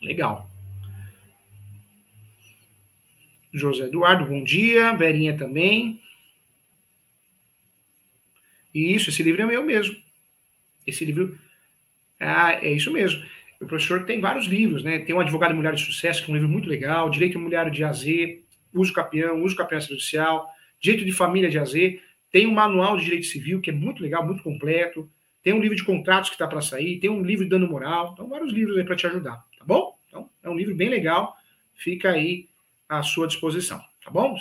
Legal. 0.00 0.48
José 3.52 3.84
Eduardo, 3.84 4.26
bom 4.26 4.44
dia. 4.44 4.92
Verinha 4.92 5.36
também. 5.36 6.00
Isso, 8.74 9.08
esse 9.10 9.22
livro 9.22 9.42
é 9.42 9.46
meu 9.46 9.64
mesmo. 9.64 9.96
Esse 10.86 11.04
livro. 11.04 11.38
Ah, 12.20 12.52
é 12.52 12.70
isso 12.70 12.92
mesmo. 12.92 13.24
O 13.60 13.66
professor 13.66 14.04
tem 14.04 14.20
vários 14.20 14.46
livros, 14.46 14.82
né? 14.82 14.98
Tem 14.98 15.14
um 15.14 15.20
Advogado 15.20 15.50
Imobiliário 15.50 15.78
de 15.78 15.84
Sucesso, 15.84 16.22
que 16.22 16.30
é 16.30 16.32
um 16.32 16.36
livro 16.36 16.48
muito 16.48 16.68
legal, 16.68 17.08
Direito 17.08 17.36
Imobiliário 17.36 17.72
de 17.72 17.82
AZ, 17.82 18.04
Uso 18.72 18.92
Capião, 18.92 19.42
Uso 19.42 19.56
Capião 19.56 19.80
Judicial, 19.80 20.48
Direito 20.80 21.04
de 21.04 21.12
Família 21.12 21.48
de 21.48 21.58
AZ, 21.58 21.72
tem 22.30 22.46
um 22.46 22.52
Manual 22.52 22.96
de 22.96 23.04
Direito 23.04 23.26
Civil, 23.26 23.60
que 23.60 23.70
é 23.70 23.72
muito 23.72 24.02
legal, 24.02 24.24
muito 24.24 24.42
completo, 24.42 25.08
tem 25.42 25.54
um 25.54 25.60
livro 25.60 25.76
de 25.76 25.84
contratos 25.84 26.28
que 26.28 26.34
está 26.34 26.46
para 26.46 26.60
sair, 26.60 26.98
tem 26.98 27.08
um 27.08 27.22
livro 27.22 27.44
de 27.44 27.50
dano 27.50 27.68
moral, 27.68 28.10
então 28.12 28.28
vários 28.28 28.52
livros 28.52 28.76
aí 28.76 28.84
para 28.84 28.96
te 28.96 29.06
ajudar, 29.06 29.44
tá 29.58 29.64
bom? 29.64 29.96
Então, 30.08 30.28
é 30.42 30.50
um 30.50 30.56
livro 30.56 30.74
bem 30.74 30.88
legal, 30.88 31.36
fica 31.72 32.10
aí 32.10 32.48
à 32.88 33.02
sua 33.02 33.26
disposição, 33.26 33.78
tá 34.04 34.10
bom? 34.10 34.36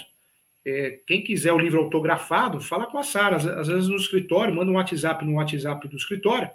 É, 0.65 0.99
quem 1.06 1.23
quiser 1.23 1.54
o 1.54 1.60
livro 1.60 1.80
autografado, 1.80 2.60
fala 2.60 2.88
com 2.88 2.97
a 2.97 3.04
Sara, 3.04 3.36
às, 3.36 3.45
às, 3.45 3.67
vezes 3.67 3.88
no 3.88 3.95
escritório, 3.95 4.54
manda 4.54 4.71
um 4.71 4.75
WhatsApp 4.75 5.23
no 5.23 5.36
WhatsApp 5.36 5.88
do 5.88 5.95
escritório, 5.95 6.49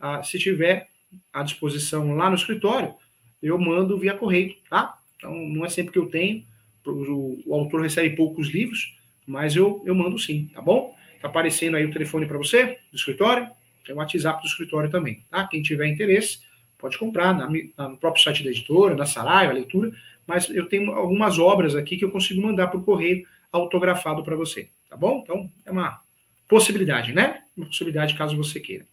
ah, 0.00 0.22
se 0.22 0.36
tiver 0.38 0.90
à 1.32 1.42
disposição 1.42 2.14
lá 2.14 2.28
no 2.28 2.36
escritório, 2.36 2.94
eu 3.42 3.58
mando 3.58 3.98
via 3.98 4.14
correio, 4.14 4.54
tá? 4.68 4.98
Então, 5.16 5.34
não 5.34 5.64
é 5.64 5.68
sempre 5.68 5.92
que 5.92 5.98
eu 5.98 6.06
tenho, 6.06 6.44
o, 6.86 7.54
autor 7.54 7.82
recebe 7.82 8.16
poucos 8.16 8.48
livros, 8.48 8.96
mas 9.26 9.54
eu, 9.54 9.82
eu 9.84 9.94
mando 9.94 10.18
sim, 10.18 10.50
tá 10.52 10.60
bom? 10.60 10.94
Tá 11.20 11.28
aparecendo 11.28 11.76
aí 11.76 11.84
o 11.84 11.92
telefone 11.92 12.26
para 12.26 12.38
você, 12.38 12.78
do 12.90 12.96
escritório, 12.96 13.48
tem 13.84 13.94
o 13.94 13.98
WhatsApp 13.98 14.42
do 14.42 14.48
escritório 14.48 14.90
também, 14.90 15.24
tá? 15.30 15.46
Quem 15.46 15.62
tiver 15.62 15.86
interesse, 15.86 16.40
pode 16.78 16.98
comprar 16.98 17.32
na, 17.34 17.48
na, 17.76 17.88
no 17.88 17.96
próprio 17.96 18.22
site 18.22 18.42
da 18.42 18.50
editora, 18.50 18.96
na 18.96 19.06
Saraiva, 19.06 19.52
leitura, 19.52 19.92
mas 20.26 20.48
eu 20.50 20.68
tenho 20.68 20.92
algumas 20.92 21.38
obras 21.38 21.74
aqui 21.74 21.96
que 21.96 22.04
eu 22.04 22.10
consigo 22.10 22.42
mandar 22.42 22.68
por 22.68 22.84
correio 22.84 23.26
autografado 23.52 24.22
para 24.24 24.36
você, 24.36 24.68
tá 24.88 24.96
bom? 24.96 25.20
Então, 25.22 25.50
é 25.64 25.70
uma 25.70 26.00
possibilidade, 26.48 27.12
né? 27.12 27.44
Uma 27.56 27.66
possibilidade 27.66 28.14
caso 28.14 28.36
você 28.36 28.60
queira. 28.60 28.86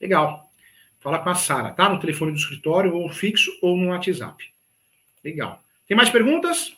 Legal. 0.00 0.50
Fala 1.04 1.18
com 1.18 1.28
a 1.28 1.34
Sara, 1.34 1.70
tá? 1.70 1.86
No 1.86 2.00
telefone 2.00 2.32
do 2.32 2.38
escritório, 2.38 2.94
ou 2.94 3.10
fixo, 3.10 3.54
ou 3.60 3.76
no 3.76 3.88
WhatsApp. 3.88 4.42
Legal. 5.22 5.62
Tem 5.86 5.94
mais 5.94 6.08
perguntas? 6.08 6.74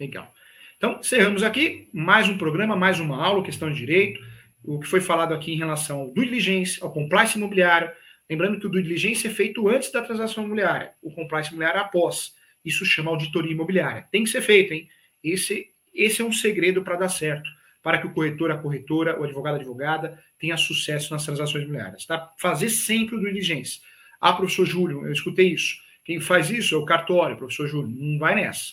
Legal. 0.00 0.34
Então, 0.78 0.98
encerramos 0.98 1.42
aqui 1.42 1.90
mais 1.92 2.26
um 2.26 2.38
programa, 2.38 2.74
mais 2.74 2.98
uma 2.98 3.22
aula, 3.22 3.44
questão 3.44 3.70
de 3.70 3.76
direito. 3.76 4.18
O 4.64 4.80
que 4.80 4.86
foi 4.86 5.02
falado 5.02 5.34
aqui 5.34 5.52
em 5.52 5.58
relação 5.58 6.00
ao 6.00 6.10
due 6.10 6.24
diligence, 6.24 6.82
ao 6.82 6.90
compliance 6.90 7.36
imobiliário. 7.36 7.92
Lembrando 8.30 8.58
que 8.58 8.66
o 8.66 8.70
due 8.70 8.82
diligence 8.82 9.26
é 9.26 9.30
feito 9.30 9.68
antes 9.68 9.92
da 9.92 10.00
transação 10.00 10.42
imobiliária, 10.42 10.94
o 11.02 11.10
compliance 11.10 11.50
imobiliário 11.50 11.82
após. 11.82 12.34
Isso 12.64 12.86
chama 12.86 13.10
auditoria 13.10 13.52
imobiliária. 13.52 14.08
Tem 14.10 14.24
que 14.24 14.30
ser 14.30 14.40
feito, 14.40 14.72
hein? 14.72 14.88
Esse, 15.22 15.70
esse 15.92 16.22
é 16.22 16.24
um 16.24 16.32
segredo 16.32 16.82
para 16.82 16.96
dar 16.96 17.10
certo 17.10 17.56
para 17.86 17.98
que 17.98 18.06
o 18.08 18.10
corretor, 18.12 18.50
a 18.50 18.58
corretora, 18.58 19.16
o 19.20 19.22
advogado, 19.22 19.54
a 19.54 19.58
advogada 19.58 20.20
tenha 20.40 20.56
sucesso 20.56 21.12
nas 21.12 21.24
transações 21.24 21.62
imobiliárias. 21.62 22.04
Tá? 22.04 22.34
Fazer 22.36 22.68
sempre 22.68 23.14
o 23.14 23.20
diligência. 23.20 23.80
Ah, 24.20 24.32
professor 24.32 24.66
Júlio, 24.66 25.06
eu 25.06 25.12
escutei 25.12 25.52
isso. 25.52 25.76
Quem 26.04 26.18
faz 26.18 26.50
isso 26.50 26.74
é 26.74 26.78
o 26.78 26.84
cartório, 26.84 27.36
professor 27.36 27.68
Júlio. 27.68 27.88
Não 27.96 28.18
vai 28.18 28.34
nessa. 28.34 28.72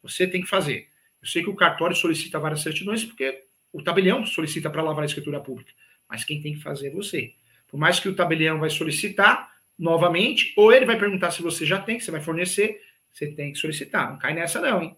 Você 0.00 0.28
tem 0.28 0.42
que 0.42 0.46
fazer. 0.46 0.86
Eu 1.20 1.26
sei 1.26 1.42
que 1.42 1.50
o 1.50 1.56
cartório 1.56 1.96
solicita 1.96 2.38
várias 2.38 2.60
certidões 2.60 3.04
porque 3.04 3.42
o 3.72 3.82
tabelião 3.82 4.24
solicita 4.24 4.70
para 4.70 4.80
lavar 4.80 5.02
a 5.02 5.06
escritura 5.06 5.40
pública. 5.40 5.72
Mas 6.08 6.22
quem 6.22 6.40
tem 6.40 6.54
que 6.54 6.62
fazer 6.62 6.86
é 6.86 6.90
você. 6.90 7.32
Por 7.66 7.80
mais 7.80 7.98
que 7.98 8.08
o 8.08 8.14
tabelião 8.14 8.60
vai 8.60 8.70
solicitar 8.70 9.50
novamente, 9.76 10.54
ou 10.56 10.72
ele 10.72 10.86
vai 10.86 10.96
perguntar 10.96 11.32
se 11.32 11.42
você 11.42 11.66
já 11.66 11.80
tem, 11.80 11.98
que 11.98 12.04
você 12.04 12.12
vai 12.12 12.20
fornecer, 12.20 12.80
você 13.12 13.26
tem 13.26 13.52
que 13.52 13.58
solicitar. 13.58 14.08
Não 14.08 14.20
cai 14.20 14.32
nessa 14.32 14.60
não, 14.60 14.80
hein? 14.80 14.96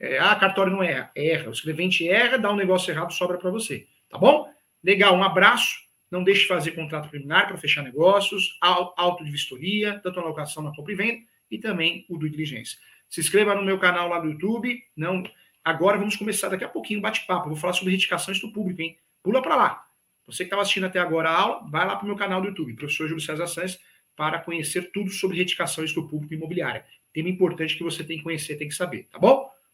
É, 0.00 0.18
ah, 0.18 0.34
cartório 0.34 0.72
não 0.72 0.82
erra. 0.82 1.10
Erra. 1.14 1.50
O 1.50 1.52
escrevente 1.52 2.08
erra, 2.08 2.38
dá 2.38 2.50
um 2.50 2.56
negócio 2.56 2.90
errado, 2.90 3.12
sobra 3.12 3.36
para 3.36 3.50
você. 3.50 3.86
Tá 4.08 4.16
bom? 4.16 4.50
Legal, 4.82 5.14
um 5.14 5.22
abraço 5.22 5.78
Não 6.10 6.24
deixe 6.24 6.40
de 6.40 6.48
fazer 6.48 6.72
contrato 6.72 7.08
preliminar 7.08 7.46
para 7.46 7.56
fechar 7.56 7.84
negócios, 7.84 8.58
auto 8.60 9.22
de 9.24 9.30
vistoria, 9.30 10.00
tanto 10.02 10.18
a 10.18 10.24
locação 10.24 10.60
na 10.60 10.74
compra 10.74 10.92
e 10.92 10.96
venda, 10.96 11.22
e 11.48 11.58
também 11.58 12.04
o 12.08 12.18
do 12.18 12.28
diligência. 12.28 12.78
Se 13.08 13.20
inscreva 13.20 13.54
no 13.54 13.62
meu 13.62 13.78
canal 13.78 14.08
lá 14.08 14.18
do 14.18 14.28
YouTube. 14.28 14.82
Não, 14.96 15.22
agora 15.64 15.98
vamos 15.98 16.16
começar 16.16 16.48
daqui 16.48 16.64
a 16.64 16.68
pouquinho 16.68 16.98
o 16.98 17.02
bate-papo. 17.02 17.48
Vou 17.48 17.56
falar 17.56 17.74
sobre 17.74 17.92
retificações 17.92 18.40
do 18.40 18.52
público, 18.52 18.82
hein? 18.82 18.98
Pula 19.22 19.40
para 19.40 19.54
lá. 19.54 19.86
Você 20.26 20.38
que 20.38 20.44
estava 20.44 20.62
assistindo 20.62 20.86
até 20.86 20.98
agora 20.98 21.28
a 21.28 21.38
aula, 21.38 21.68
vai 21.68 21.86
lá 21.86 21.96
para 21.96 22.04
o 22.04 22.06
meu 22.06 22.16
canal 22.16 22.40
do 22.40 22.48
YouTube, 22.48 22.74
professor 22.74 23.06
Júlio 23.06 23.22
César 23.22 23.46
Santos, 23.46 23.78
para 24.16 24.38
conhecer 24.38 24.90
tudo 24.92 25.10
sobre 25.10 25.36
retificações 25.36 25.92
do 25.92 26.06
público 26.08 26.34
imobiliário. 26.34 26.82
Tema 27.12 27.28
importante 27.28 27.76
que 27.76 27.82
você 27.82 28.04
tem 28.04 28.18
que 28.18 28.22
conhecer, 28.22 28.56
tem 28.56 28.68
que 28.68 28.74
saber, 28.74 29.08
tá 29.10 29.18
bom? 29.18 29.49